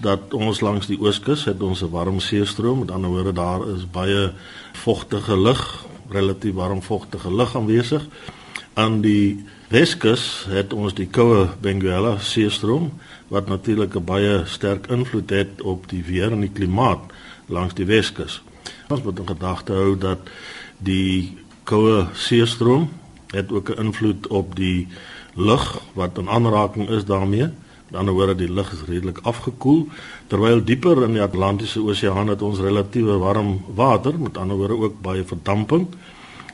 dat 0.00 0.34
ons 0.36 0.60
langs 0.60 0.86
die 0.86 0.98
ooskus 1.00 1.46
het 1.48 1.62
ons 1.62 1.82
'n 1.82 1.90
warm 1.90 2.20
seestroom, 2.20 2.78
met 2.78 2.90
ander 2.90 3.10
woorde 3.10 3.32
daar 3.32 3.68
is 3.74 3.90
baie 3.90 4.32
vogtige 4.72 5.36
lug, 5.40 5.84
relatief 6.08 6.54
warm 6.54 6.82
vogtige 6.82 7.34
lug 7.34 7.56
aanwesig. 7.56 8.06
Aan 8.74 9.00
die 9.00 9.44
weskus 9.68 10.44
het 10.48 10.72
ons 10.72 10.94
die 10.94 11.06
koue 11.06 11.48
Benguela 11.60 12.18
seestroom 12.18 12.92
wat 13.28 13.48
natuurlik 13.48 13.94
'n 13.94 14.04
baie 14.04 14.42
sterk 14.44 14.86
invloed 14.86 15.30
het 15.30 15.62
op 15.62 15.88
die 15.88 16.04
weer 16.04 16.32
en 16.32 16.40
die 16.40 16.52
klimaat 16.52 17.00
langs 17.46 17.74
die 17.74 17.86
weskus. 17.86 18.42
Ons 18.88 19.02
moet 19.02 19.18
in 19.18 19.26
gedagte 19.26 19.72
hou 19.72 19.98
dat 19.98 20.18
die 20.78 21.38
koue 21.64 22.06
seestroom 22.12 22.88
het 23.30 23.52
ook 23.52 23.70
'n 23.70 23.80
invloed 23.80 24.26
op 24.26 24.56
die 24.56 24.88
lug 25.34 25.80
wat 25.92 26.18
in 26.18 26.28
aanraking 26.28 26.88
is 26.88 27.04
daarmee. 27.04 27.50
Met 27.86 28.00
ander 28.00 28.14
woorde 28.14 28.34
die 28.34 28.50
lug 28.50 28.72
redelik 28.86 29.18
afgekoel 29.22 29.88
terwyl 30.26 30.64
dieper 30.64 31.04
in 31.06 31.12
die 31.14 31.22
Atlantiese 31.22 31.80
Oseaan 31.80 32.32
het 32.32 32.42
ons 32.42 32.58
relatiewe 32.58 33.18
warm 33.22 33.60
water, 33.78 34.18
met 34.18 34.36
ander 34.36 34.56
woorde 34.58 34.78
ook 34.88 34.96
baie 35.02 35.24
verdamping 35.24 35.86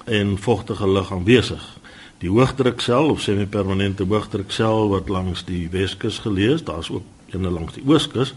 en 0.05 0.37
vogtige 0.39 0.89
lug 0.89 1.13
aanwesig. 1.13 1.63
Die 2.21 2.31
hoëdruksel 2.31 3.09
of 3.15 3.25
semi-permanente 3.25 4.05
hoëdruksel 4.05 4.91
wat 4.93 5.09
langs 5.09 5.47
die 5.49 5.69
Weskus 5.73 6.21
geleë 6.23 6.59
is, 6.59 6.67
daar's 6.69 6.91
ook 6.93 7.07
een 7.33 7.49
langs 7.49 7.75
die 7.75 7.85
Ooskus, 7.87 8.35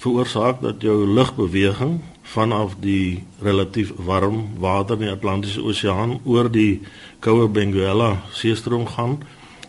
veroorsaak 0.00 0.62
dat 0.64 0.80
jou 0.82 1.04
lugbeweging 1.06 2.00
vanaf 2.32 2.78
die 2.80 3.22
relatief 3.44 3.92
warm 4.08 4.46
water 4.58 4.96
in 4.96 5.06
die 5.10 5.12
Atlantiese 5.12 5.62
Oseaan 5.62 6.16
oor 6.24 6.48
die 6.50 6.80
koue 7.20 7.46
Benguela 7.48 8.22
seestroom 8.32 8.88
gaan 8.96 9.20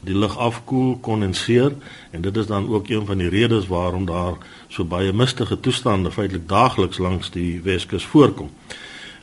die 0.04 0.16
lug 0.18 0.38
afkoel, 0.38 0.98
kondenseer 1.02 1.74
en 2.12 2.22
dit 2.22 2.38
is 2.38 2.48
dan 2.48 2.68
ook 2.70 2.90
een 2.90 3.06
van 3.06 3.18
die 3.18 3.30
redes 3.30 3.68
waarom 3.68 4.06
daar 4.06 4.38
so 4.68 4.84
baie 4.84 5.14
mistige 5.14 5.60
toestande 5.60 6.12
feitelik 6.12 6.48
daagliks 6.50 6.98
langs 6.98 7.32
die 7.32 7.62
Weskus 7.64 8.06
voorkom. 8.06 8.50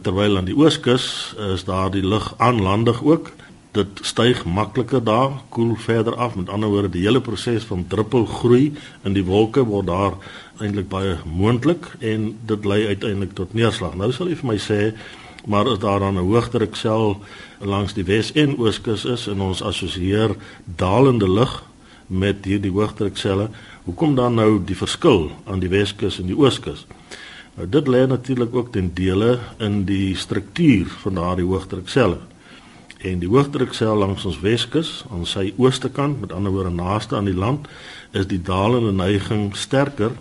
Terwyl 0.01 0.37
aan 0.37 0.49
die 0.49 0.57
Ooskus 0.57 1.35
is 1.53 1.65
daar 1.65 1.91
die 1.91 2.07
lug 2.07 2.35
aanlandig 2.37 3.03
ook. 3.05 3.33
Dit 3.77 4.01
styg 4.03 4.45
makliker 4.45 5.05
daar, 5.05 5.31
koel 5.49 5.77
verder 5.77 6.17
af. 6.17 6.35
Met 6.35 6.49
ander 6.49 6.69
woorde, 6.69 6.89
die 6.91 7.05
hele 7.05 7.21
proses 7.21 7.65
van 7.69 7.85
druppelgroei 7.89 8.73
in 9.05 9.13
die 9.13 9.25
wolke 9.25 9.63
word 9.65 9.87
daar 9.87 10.17
eintlik 10.59 10.89
baie 10.89 11.19
moontlik 11.25 11.87
en 12.01 12.33
dit 12.47 12.65
lei 12.65 12.87
uiteindelik 12.87 13.37
tot 13.39 13.53
neerslag. 13.55 13.95
Nou 13.95 14.11
sal 14.13 14.33
jy 14.33 14.41
vir 14.41 14.51
my 14.51 14.57
sê, 14.59 14.81
maar 15.47 15.69
as 15.69 15.79
daar 15.79 15.99
dan 15.99 16.15
'n 16.15 16.27
hoëdruksel 16.29 17.21
langs 17.59 17.95
die 17.95 18.05
Wes 18.05 18.33
en 18.33 18.59
Ooskus 18.59 19.05
is 19.05 19.27
en 19.27 19.41
ons 19.41 19.63
assosieer 19.63 20.37
dalende 20.65 21.31
lug 21.31 21.63
met 22.07 22.45
hierdie 22.45 22.71
hoëdrukselle, 22.71 23.49
hoekom 23.85 24.15
dan 24.15 24.35
nou 24.35 24.65
die 24.65 24.77
verskil 24.77 25.31
aan 25.45 25.59
die 25.59 25.69
Weskus 25.69 26.19
en 26.19 26.27
die 26.27 26.37
Ooskus? 26.37 26.87
Nou 27.55 27.69
dit 27.69 27.87
lê 27.89 28.07
natuurlik 28.07 28.55
ook 28.55 28.73
ten 28.73 28.91
dele 28.95 29.39
in 29.59 29.85
die 29.85 30.17
struktuur 30.17 30.87
van 30.87 31.15
daardie 31.15 31.45
hoëdrukselle. 31.45 32.19
En 32.99 33.19
die 33.19 33.29
hoëdruksel 33.29 33.97
langs 33.97 34.25
ons 34.25 34.41
Weskus 34.41 35.05
aan 35.11 35.27
sy 35.27 35.53
ooste 35.57 35.89
kant, 35.89 36.21
met 36.21 36.33
ander 36.33 36.53
woorde 36.53 36.71
naaste 36.71 37.17
aan 37.17 37.31
die 37.31 37.35
land, 37.35 37.69
is 38.11 38.27
die 38.27 38.43
dalende 38.43 38.93
neiging 38.93 39.57
sterker 39.57 40.13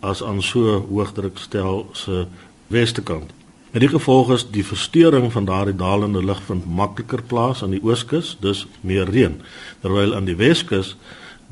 as 0.00 0.22
aan 0.22 0.42
so 0.42 0.78
hoëdrukstel 0.88 1.88
se 1.92 2.26
weste 2.68 3.02
kant. 3.02 3.39
In 3.70 3.84
die 3.84 3.88
gevolg 3.88 4.32
is 4.34 4.42
die 4.50 4.64
verstoring 4.66 5.28
van 5.30 5.44
daardie 5.46 5.76
dalende 5.78 6.18
lug 6.24 6.40
vind 6.42 6.64
makliker 6.66 7.20
plaas 7.22 7.60
aan 7.62 7.70
die 7.70 7.82
ooskus, 7.86 8.32
dus 8.42 8.64
meer 8.82 9.06
reën, 9.06 9.36
terwyl 9.84 10.14
aan 10.16 10.26
die 10.26 10.34
weskus 10.34 10.96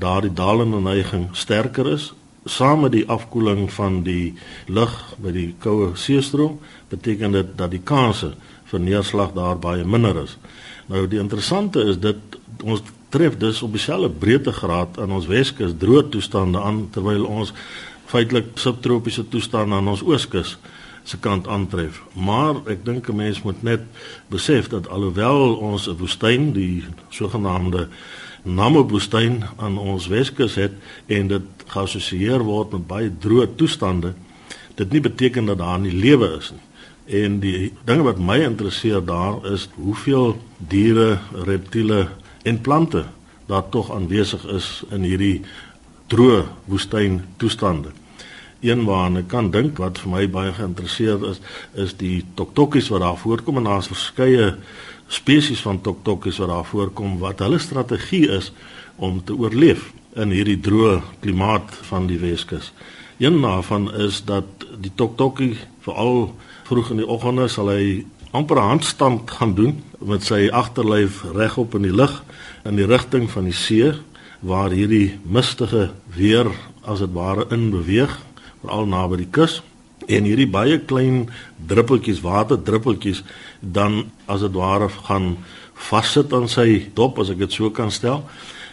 daardie 0.02 0.32
dalende 0.34 0.80
neiging 0.82 1.28
sterker 1.38 1.86
is. 1.92 2.08
Saam 2.42 2.82
met 2.82 2.96
die 2.96 3.04
afkoeling 3.06 3.68
van 3.70 4.00
die 4.02 4.34
lug 4.66 4.96
by 5.22 5.30
die 5.36 5.52
koue 5.62 5.92
seestroom, 5.94 6.56
beteken 6.90 7.36
dit 7.38 7.52
dat 7.60 7.70
die 7.70 7.84
kanse 7.86 8.32
vir 8.72 8.82
neerslag 8.82 9.30
daar 9.36 9.60
baie 9.62 9.84
minder 9.86 10.18
is. 10.24 10.34
Nou 10.90 11.04
die 11.06 11.20
interessante 11.22 11.84
is 11.86 12.00
dit 12.02 12.38
ons 12.64 12.82
tref 13.14 13.36
dus 13.38 13.62
op 13.62 13.78
dieselfde 13.78 14.10
breedtegraad 14.10 14.98
aan 14.98 15.14
ons 15.14 15.30
weskus 15.30 15.78
droë 15.78 16.08
toestande 16.10 16.58
aan 16.58 16.88
terwyl 16.90 17.30
ons 17.30 17.54
feitelik 18.10 18.50
subtropiese 18.58 19.22
toestande 19.30 19.78
aan 19.78 19.94
ons 19.94 20.02
ooskus 20.02 20.56
se 21.08 21.18
kant 21.18 21.48
aantref. 21.48 22.02
Maar 22.12 22.60
ek 22.68 22.84
dink 22.84 23.08
'n 23.08 23.16
mens 23.16 23.42
moet 23.42 23.62
net 23.62 23.80
besef 24.28 24.68
dat 24.68 24.88
alhoewel 24.88 25.56
ons 25.56 25.88
'n 25.88 25.96
woestyn, 25.96 26.52
die 26.52 26.84
sogenaamde 27.08 27.88
Namib-woestyn 28.42 29.44
aan 29.56 29.78
ons 29.78 30.06
Weskus 30.06 30.54
het 30.54 30.72
en 31.06 31.26
dit 31.26 31.42
geassosieer 31.66 32.42
word 32.42 32.72
met 32.72 32.86
baie 32.86 33.10
droë 33.18 33.54
toestande, 33.56 34.14
dit 34.74 34.92
nie 34.92 35.00
beteken 35.00 35.46
dat 35.46 35.58
daar 35.58 35.78
nie 35.78 35.92
lewe 35.92 36.36
is 36.38 36.50
nie. 36.50 36.66
En 37.22 37.40
die 37.40 37.72
dinge 37.84 38.02
wat 38.02 38.18
my 38.18 38.38
interesseer 38.38 39.04
daar 39.04 39.52
is 39.52 39.68
hoeveel 39.74 40.36
diere, 40.56 41.18
reptiele 41.32 42.08
en 42.42 42.60
plante 42.60 43.04
daar 43.46 43.68
tog 43.68 43.92
aanwesig 43.92 44.44
is 44.44 44.84
in 44.90 45.02
hierdie 45.02 45.40
droë 46.06 46.44
woestyn 46.64 47.24
toestande 47.36 47.88
een 48.60 48.84
waarna 48.84 49.22
ek 49.22 49.28
kan 49.30 49.50
dink 49.54 49.78
wat 49.78 50.00
vir 50.02 50.10
my 50.10 50.24
baie 50.30 50.52
geïnteresseerd 50.56 51.26
is 51.30 51.40
is 51.74 51.94
die 52.00 52.24
toktokkies 52.34 52.90
wat 52.94 53.04
daar 53.04 53.18
voorkom 53.20 53.60
en 53.60 53.68
daar's 53.70 53.90
verskeie 53.90 54.54
spesies 55.08 55.62
van 55.64 55.80
toktokkies 55.80 56.40
wat 56.42 56.50
daar 56.52 56.66
voorkom 56.66 57.18
wat 57.22 57.38
hulle 57.44 57.58
strategie 57.62 58.26
is 58.28 58.52
om 58.96 59.22
te 59.24 59.36
oorleef 59.36 59.92
in 60.18 60.34
hierdie 60.34 60.58
droë 60.58 60.98
klimaat 61.22 61.70
van 61.86 62.08
die 62.10 62.18
Weskus. 62.18 62.72
Een 63.18 63.40
daarvan 63.42 63.88
is 63.94 64.24
dat 64.26 64.66
die 64.78 64.92
toktokkie 64.94 65.54
veral 65.86 66.34
vroeg 66.68 66.90
in 66.90 67.02
die 67.02 67.08
oggende 67.08 67.48
sal 67.48 67.70
hy 67.70 68.04
amper 68.36 68.60
handstand 68.60 69.30
gaan 69.38 69.54
doen 69.54 69.78
met 70.04 70.26
sy 70.26 70.48
agterlyf 70.52 71.22
regop 71.34 71.74
in 71.78 71.86
die 71.86 71.94
lug 71.94 72.20
in 72.68 72.76
die 72.76 72.86
rigting 72.86 73.30
van 73.30 73.48
die 73.48 73.56
see 73.56 73.94
waar 74.40 74.74
hierdie 74.74 75.18
mistige 75.24 75.88
weer 76.14 76.50
as 76.84 77.00
dit 77.02 77.14
ware 77.14 77.46
in 77.54 77.70
beweeg 77.72 78.12
veral 78.62 78.86
naby 78.86 79.22
die 79.22 79.30
kus. 79.30 79.60
En 80.08 80.24
hierdie 80.24 80.48
baie 80.48 80.78
klein 80.78 81.26
druppeltjies 81.68 82.22
waterdruppeltjies 82.24 83.24
dan 83.60 84.04
as 84.26 84.44
dit 84.46 84.54
ware 84.56 84.88
gaan 85.08 85.36
vassit 85.88 86.32
aan 86.32 86.48
sy 86.50 86.88
dop 86.94 87.18
as 87.18 87.30
ek 87.34 87.42
dit 87.44 87.52
so 87.52 87.70
kan 87.70 87.90
stel. 87.94 88.24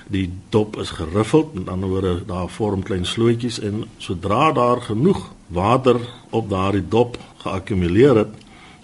Die 0.07 0.29
dop 0.53 0.77
is 0.81 0.93
geriffeld 0.93 1.53
met 1.57 1.69
ander 1.69 1.89
woorde 1.89 2.15
daar 2.29 2.49
vorm 2.49 2.83
klein 2.85 3.05
slootjies 3.05 3.59
en 3.59 3.85
sodra 3.97 4.51
daar 4.53 4.81
genoeg 4.85 5.31
water 5.47 5.99
op 6.29 6.49
daardie 6.49 6.85
dop 6.89 7.17
geakkumuleer 7.41 8.21
het 8.23 8.33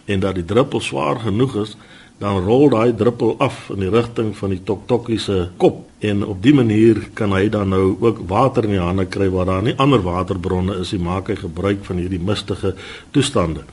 en 0.06 0.20
dat 0.20 0.36
die 0.36 0.46
druppel 0.46 0.82
swaar 0.82 1.22
genoeg 1.22 1.56
is 1.62 1.76
dan 2.22 2.44
rol 2.46 2.70
daai 2.70 2.94
druppel 2.96 3.34
af 3.42 3.70
in 3.74 3.82
die 3.82 3.90
rigting 3.90 4.36
van 4.38 4.54
die 4.54 4.62
toktokkie 4.64 5.18
se 5.20 5.38
kop 5.62 5.88
en 6.06 6.22
op 6.26 6.42
dië 6.44 6.54
manier 6.54 7.00
kan 7.18 7.34
hy 7.34 7.48
dan 7.50 7.74
nou 7.74 7.96
ook 8.00 8.22
water 8.30 8.68
in 8.70 8.76
die 8.76 8.84
hande 8.84 9.08
kry 9.10 9.30
waar 9.34 9.50
daar 9.50 9.66
nie 9.66 9.74
ander 9.82 10.04
waterbronne 10.06 10.78
is 10.84 10.94
nie 10.94 11.02
maak 11.02 11.32
hy 11.34 11.40
gebruik 11.40 11.82
van 11.88 12.02
hierdie 12.02 12.22
mistige 12.22 12.76
toestande 13.16 13.66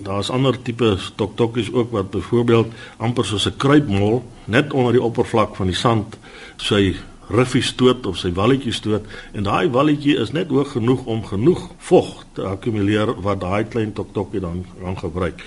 daar's 0.00 0.32
ander 0.32 0.56
tipe 0.56 0.94
toktokkies 1.20 1.68
ook 1.76 1.92
wat 1.92 2.10
byvoorbeeld 2.10 2.72
amper 2.96 3.24
soos 3.28 3.46
'n 3.46 3.56
kruipmol 3.56 4.22
net 4.44 4.72
onder 4.72 4.92
die 4.92 5.06
oppervlak 5.10 5.56
van 5.56 5.66
die 5.66 5.76
sand 5.76 6.16
sy 6.56 6.96
riffie 7.30 7.62
stoot 7.62 8.06
of 8.06 8.18
sy 8.18 8.32
walletjie 8.34 8.72
stoot 8.74 9.04
en 9.32 9.46
daai 9.46 9.68
walletjie 9.68 10.16
is 10.22 10.32
net 10.32 10.48
hoog 10.48 10.72
genoeg 10.72 11.04
om 11.04 11.22
genoeg 11.26 11.68
vog 11.90 12.24
te 12.34 12.42
akkumuleer 12.42 13.14
wat 13.22 13.40
daai 13.40 13.64
klein 13.64 13.92
toktokkie 13.92 14.40
dan 14.40 14.64
gaan 14.82 14.98
gebruik. 14.98 15.44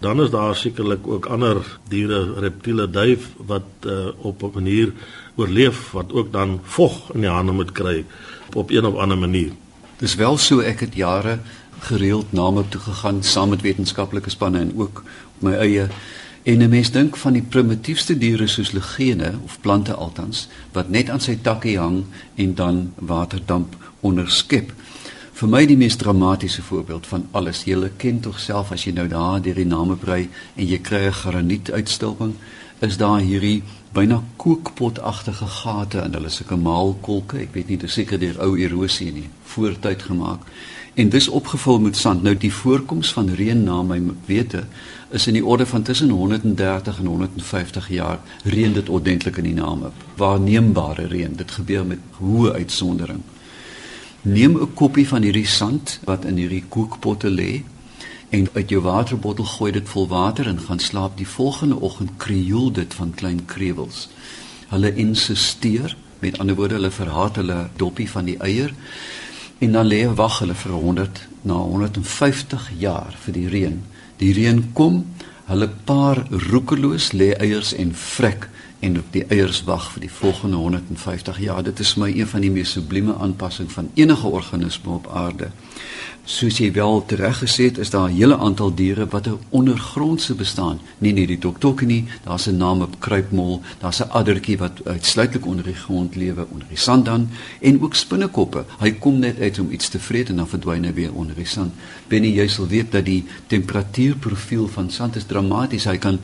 Dan 0.00 0.22
is 0.22 0.30
daar 0.30 0.56
sekerlik 0.56 1.06
ook 1.06 1.26
ander 1.26 1.78
diere, 1.88 2.32
reptiele, 2.40 2.90
duif 2.90 3.30
wat 3.46 3.62
uh, 3.86 4.08
op 4.16 4.42
'n 4.42 4.50
manier 4.54 4.92
oorleef 5.34 5.90
wat 5.90 6.12
ook 6.12 6.32
dan 6.32 6.60
vog 6.62 7.12
in 7.12 7.20
die 7.20 7.30
hande 7.30 7.52
moet 7.52 7.72
kry 7.72 8.04
op 8.52 8.70
een 8.70 8.86
of 8.86 8.94
ander 8.94 9.18
manier. 9.18 9.50
Dis 9.96 10.14
wel 10.14 10.38
so 10.38 10.60
ek 10.60 10.80
het 10.80 10.94
jare 10.94 11.38
gereeld 11.78 12.32
na 12.32 12.50
my 12.50 12.64
toe 12.68 12.80
gegaan 12.80 13.22
saam 13.22 13.48
met 13.48 13.62
wetenskaplike 13.62 14.30
spanne 14.30 14.58
en 14.58 14.72
ook 14.76 15.02
my 15.38 15.52
eie 15.52 15.88
en 16.42 16.62
'n 16.62 16.68
mens 16.68 16.90
dink 16.90 17.16
van 17.16 17.32
die 17.32 17.42
primitiefste 17.42 18.18
diere 18.18 18.46
soos 18.46 18.72
legene 18.72 19.32
of 19.44 19.60
plante 19.60 19.94
altans 19.94 20.48
wat 20.72 20.88
net 20.88 21.10
aan 21.10 21.20
sy 21.20 21.38
takke 21.42 21.78
hang 21.78 22.04
en 22.34 22.54
dan 22.54 22.92
waterdamp 22.98 23.76
onderskep. 24.00 24.72
Vir 25.34 25.50
my 25.50 25.64
die 25.66 25.74
mees 25.74 25.96
dramatiese 25.98 26.62
voorbeeld 26.62 27.08
van 27.10 27.24
alles. 27.34 27.64
Jy 27.66 27.88
ken 27.98 28.20
tog 28.22 28.36
self 28.38 28.68
as 28.70 28.84
jy 28.86 28.92
nou 28.94 29.08
daar 29.10 29.40
deur 29.42 29.56
die 29.58 29.66
name 29.66 29.96
brei 29.98 30.28
en 30.54 30.66
jy 30.66 30.78
kry 30.78 31.06
'n 31.08 31.12
graniet 31.12 31.70
uitstulping, 31.72 32.34
is 32.80 32.96
daar 32.96 33.18
hierdie 33.18 33.62
byna 33.92 34.22
kookpotagtige 34.36 35.46
gate 35.46 35.98
in 36.04 36.14
hulle 36.14 36.30
sulke 36.30 36.56
maalkolke. 36.56 37.38
Ek 37.38 37.52
weet 37.52 37.68
nie 37.68 37.76
dis 37.76 37.92
seker 37.92 38.18
deur 38.18 38.40
ou 38.40 38.56
erosie 38.58 39.12
nie, 39.12 39.28
voortyd 39.44 40.02
gemaak 40.02 40.46
en 40.94 41.08
dis 41.08 41.28
opgevul 41.28 41.80
met 41.80 41.96
sand. 41.96 42.22
Nou 42.22 42.36
die 42.36 42.52
voorkoms 42.52 43.12
van 43.12 43.28
reën 43.28 43.64
na 43.64 43.82
my 43.82 44.00
wete 44.26 44.64
is 45.10 45.26
in 45.26 45.34
die 45.34 45.44
orde 45.44 45.66
van 45.66 45.82
tussen 45.82 46.10
130 46.10 46.98
en 46.98 47.06
150 47.06 47.88
jaar 47.88 48.20
reën 48.44 48.72
dit 48.72 48.88
ordentlik 48.88 49.36
in 49.36 49.44
die 49.44 49.54
name. 49.54 49.90
Waarneembare 50.16 51.06
reën. 51.06 51.36
Dit 51.36 51.50
gebeur 51.50 51.86
met 51.86 51.98
hoë 52.20 52.52
uitsondering. 52.52 53.33
Neem 54.24 54.56
'n 54.56 54.74
koppie 54.74 55.08
van 55.08 55.22
hierdie 55.22 55.46
sand 55.46 56.00
wat 56.04 56.24
in 56.24 56.36
hierdie 56.40 56.64
kookpotte 56.68 57.28
lê 57.28 57.62
en 58.28 58.48
uit 58.52 58.68
jou 58.68 58.80
waterbottel 58.82 59.44
gooi 59.44 59.72
dit 59.72 59.88
vol 59.88 60.08
water 60.08 60.46
en 60.46 60.60
gaan 60.60 60.78
slaap. 60.78 61.16
Die 61.16 61.28
volgende 61.28 61.80
oggend 61.80 62.10
krioel 62.16 62.72
dit 62.72 62.94
van 62.94 63.12
klein 63.14 63.44
krewels. 63.44 64.08
Hulle 64.68 64.94
insisteer, 64.94 65.96
met 66.18 66.38
ander 66.38 66.56
woorde, 66.56 66.74
hulle 66.74 66.90
verhaat 66.90 67.36
hulle 67.36 67.68
dopie 67.76 68.10
van 68.10 68.24
die 68.24 68.38
eier 68.38 68.72
en 69.58 69.72
dan 69.72 69.86
lê 69.86 70.14
wag 70.14 70.38
hulle 70.38 70.54
vir 70.54 70.72
100 70.72 71.28
na 71.42 71.54
150 71.54 72.70
jaar 72.78 73.14
vir 73.24 73.32
die 73.32 73.48
reën. 73.48 73.82
Die 74.16 74.32
reën 74.32 74.72
kom, 74.72 75.04
hulle 75.46 75.68
paar 75.84 76.24
roekeloos 76.30 77.12
lê 77.12 77.34
eiers 77.36 77.74
en 77.74 77.92
vrek 77.94 78.48
en 78.84 78.98
op 79.00 79.12
die 79.16 79.24
eiers 79.32 79.62
wag 79.64 79.86
vir 79.94 80.04
die 80.04 80.12
volgende 80.12 80.56
150 80.60 81.38
jaar. 81.40 81.62
Dit 81.64 81.80
is 81.80 81.94
my 82.00 82.10
een 82.12 82.28
van 82.28 82.44
die 82.44 82.50
mees 82.52 82.74
sublieme 82.76 83.14
aanpassings 83.16 83.72
van 83.72 83.88
enige 83.94 84.26
organisme 84.26 84.98
op 84.98 85.08
aarde 85.08 85.50
soos 86.24 86.56
jy 86.56 86.70
wel 86.72 87.02
tereg 87.04 87.42
gesê 87.42 87.68
het, 87.68 87.78
is 87.78 87.90
daar 87.90 88.08
'n 88.08 88.16
hele 88.16 88.36
aantal 88.36 88.74
diere 88.74 89.06
wat 89.06 89.26
'n 89.26 89.38
ondergrondse 89.48 90.34
bestaan. 90.34 90.80
Nie 90.98 91.12
net 91.12 91.28
die 91.28 91.38
toktokkie 91.38 91.86
nie, 91.86 92.04
daar's 92.24 92.46
'n 92.46 92.56
naam 92.56 92.82
op 92.82 93.00
kruipmol, 93.00 93.62
daar's 93.78 94.00
'n 94.00 94.10
addertjie 94.10 94.58
wat 94.58 94.80
uitsluitlik 94.84 95.46
onder 95.46 95.64
die 95.64 95.74
grond 95.74 96.16
lewe, 96.16 96.46
onder 96.50 96.68
die 96.68 96.78
sand 96.78 97.04
dan 97.04 97.28
en 97.60 97.82
ook 97.82 97.94
spinnekoppe. 97.94 98.64
Hy 98.78 98.90
kom 98.90 99.18
net 99.18 99.40
uit 99.40 99.58
om 99.58 99.70
iets 99.70 99.88
te 99.88 99.98
vreet 99.98 100.28
en 100.28 100.36
dan 100.36 100.48
verdwyn 100.48 100.84
hy 100.84 100.94
weer 100.94 101.14
onder 101.14 101.36
die 101.36 101.46
sand. 101.46 101.72
Binne 102.08 102.32
jy 102.32 102.48
sal 102.48 102.66
weet 102.66 102.92
dat 102.92 103.04
die 103.04 103.24
temperatuurprofiel 103.46 104.68
van 104.68 104.90
sand 104.90 105.16
is 105.16 105.24
dramaties. 105.24 105.84
Hy 105.84 105.96
kan 105.96 106.18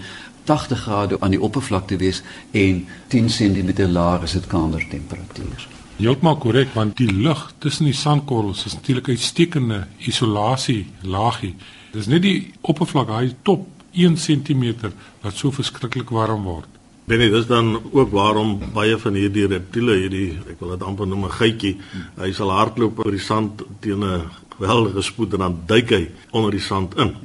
80 0.45 0.81
grade 0.81 1.21
aan 1.21 1.31
die 1.31 1.41
oppervlakte 1.41 1.97
wees 1.97 2.23
en 2.51 2.87
10 3.09 3.29
cm 3.29 3.91
laer 3.91 4.23
is 4.23 4.33
dit 4.33 4.47
kamertemperatuur. 4.47 5.69
Heeltemal 6.01 6.39
korrek 6.41 6.73
want 6.75 6.97
die 6.97 7.11
lug 7.13 7.53
tussen 7.59 7.85
die 7.85 7.97
sandkorrels 7.97 8.65
is 8.65 8.75
natuurlik 8.75 9.09
'n 9.09 9.11
uitstekende 9.11 9.87
isolasie 9.99 10.87
laagie. 11.03 11.55
Dis 11.93 12.07
net 12.07 12.23
die 12.23 12.53
oppervlak, 12.61 13.09
hy 13.09 13.35
top 13.43 13.67
1 13.93 14.17
cm 14.17 14.93
wat 15.23 15.35
so 15.35 15.51
verskriklik 15.51 16.11
warm 16.11 16.43
word. 16.43 16.69
Binne 17.05 17.31
dis 17.31 17.47
dan 17.47 17.81
ook 17.93 18.11
waarom 18.11 18.61
baie 18.75 18.99
van 18.99 19.15
hierdie 19.15 19.47
reptiele 19.47 19.97
hierdie 19.99 20.39
ek 20.51 20.61
wil 20.61 20.71
dit 20.71 20.83
amper 20.83 21.07
noem 21.07 21.25
'n 21.25 21.31
geitjie, 21.31 21.77
hy 22.17 22.33
sal 22.33 22.51
hardloop 22.51 22.99
oor 22.99 23.11
die 23.11 23.27
sand 23.31 23.63
teen 23.81 24.05
'n 24.05 24.31
geweldige 24.57 25.03
spoed 25.03 25.33
en 25.33 25.39
dan 25.39 25.59
duik 25.67 25.91
hy 25.91 26.09
onder 26.31 26.51
die 26.51 26.61
sand 26.61 26.95
in 26.97 27.17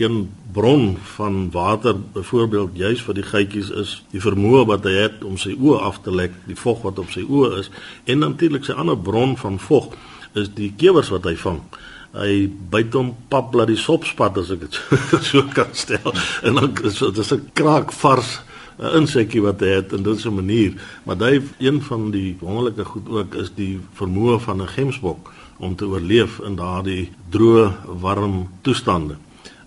een 0.00 0.30
bron 0.52 0.96
van 1.16 1.50
water 1.50 1.94
byvoorbeeld 2.12 2.70
juis 2.74 3.02
vir 3.02 3.14
die 3.14 3.26
geitjies 3.26 3.70
is 3.70 3.94
die 4.10 4.22
vermoë 4.22 4.64
wat 4.70 4.88
hy 4.88 4.94
het 4.96 5.24
om 5.24 5.36
sy 5.38 5.52
oë 5.58 5.80
af 5.86 6.00
te 6.04 6.14
lek, 6.14 6.34
die 6.48 6.58
vog 6.58 6.82
wat 6.86 6.98
op 6.98 7.12
sy 7.14 7.22
oë 7.28 7.60
is 7.60 7.70
en 8.10 8.24
natuurlik 8.24 8.64
sy 8.64 8.76
ander 8.76 8.98
bron 8.98 9.36
van 9.40 9.60
vog 9.60 9.92
is 10.38 10.50
die 10.54 10.70
kewers 10.78 11.10
wat 11.10 11.26
hy 11.26 11.34
vang. 11.36 11.60
Hy 12.14 12.34
byt 12.70 12.94
hom 12.98 13.12
pap 13.30 13.54
laat 13.54 13.70
die 13.70 13.78
sopspat 13.78 14.38
as 14.40 14.50
ek 14.54 14.64
dit 14.66 14.78
so, 14.78 15.00
so 15.30 15.44
kan 15.54 15.70
stel 15.78 16.14
en 16.46 16.58
dan 16.58 16.72
is 16.86 16.98
dit 16.98 17.32
'n 17.36 17.50
kraak 17.54 17.92
vars 17.92 18.40
'n 18.80 18.96
insekkie 19.02 19.42
wat 19.44 19.60
hy 19.60 19.74
het 19.76 19.92
en 19.92 20.02
dit 20.02 20.16
is 20.16 20.26
'n 20.26 20.34
manier, 20.34 20.72
maar 21.04 21.16
hy 21.16 21.42
een 21.58 21.82
van 21.82 22.10
die 22.10 22.36
wonderlike 22.40 22.84
goed 22.84 23.08
ook 23.08 23.34
is 23.34 23.52
die 23.54 23.80
vermoë 23.94 24.40
van 24.40 24.62
'n 24.62 24.68
gemsbok 24.68 25.32
om 25.58 25.76
te 25.76 25.84
oorleef 25.84 26.40
in 26.40 26.56
daardie 26.56 27.10
droë, 27.30 27.72
warm 28.00 28.48
toestande. 28.62 29.16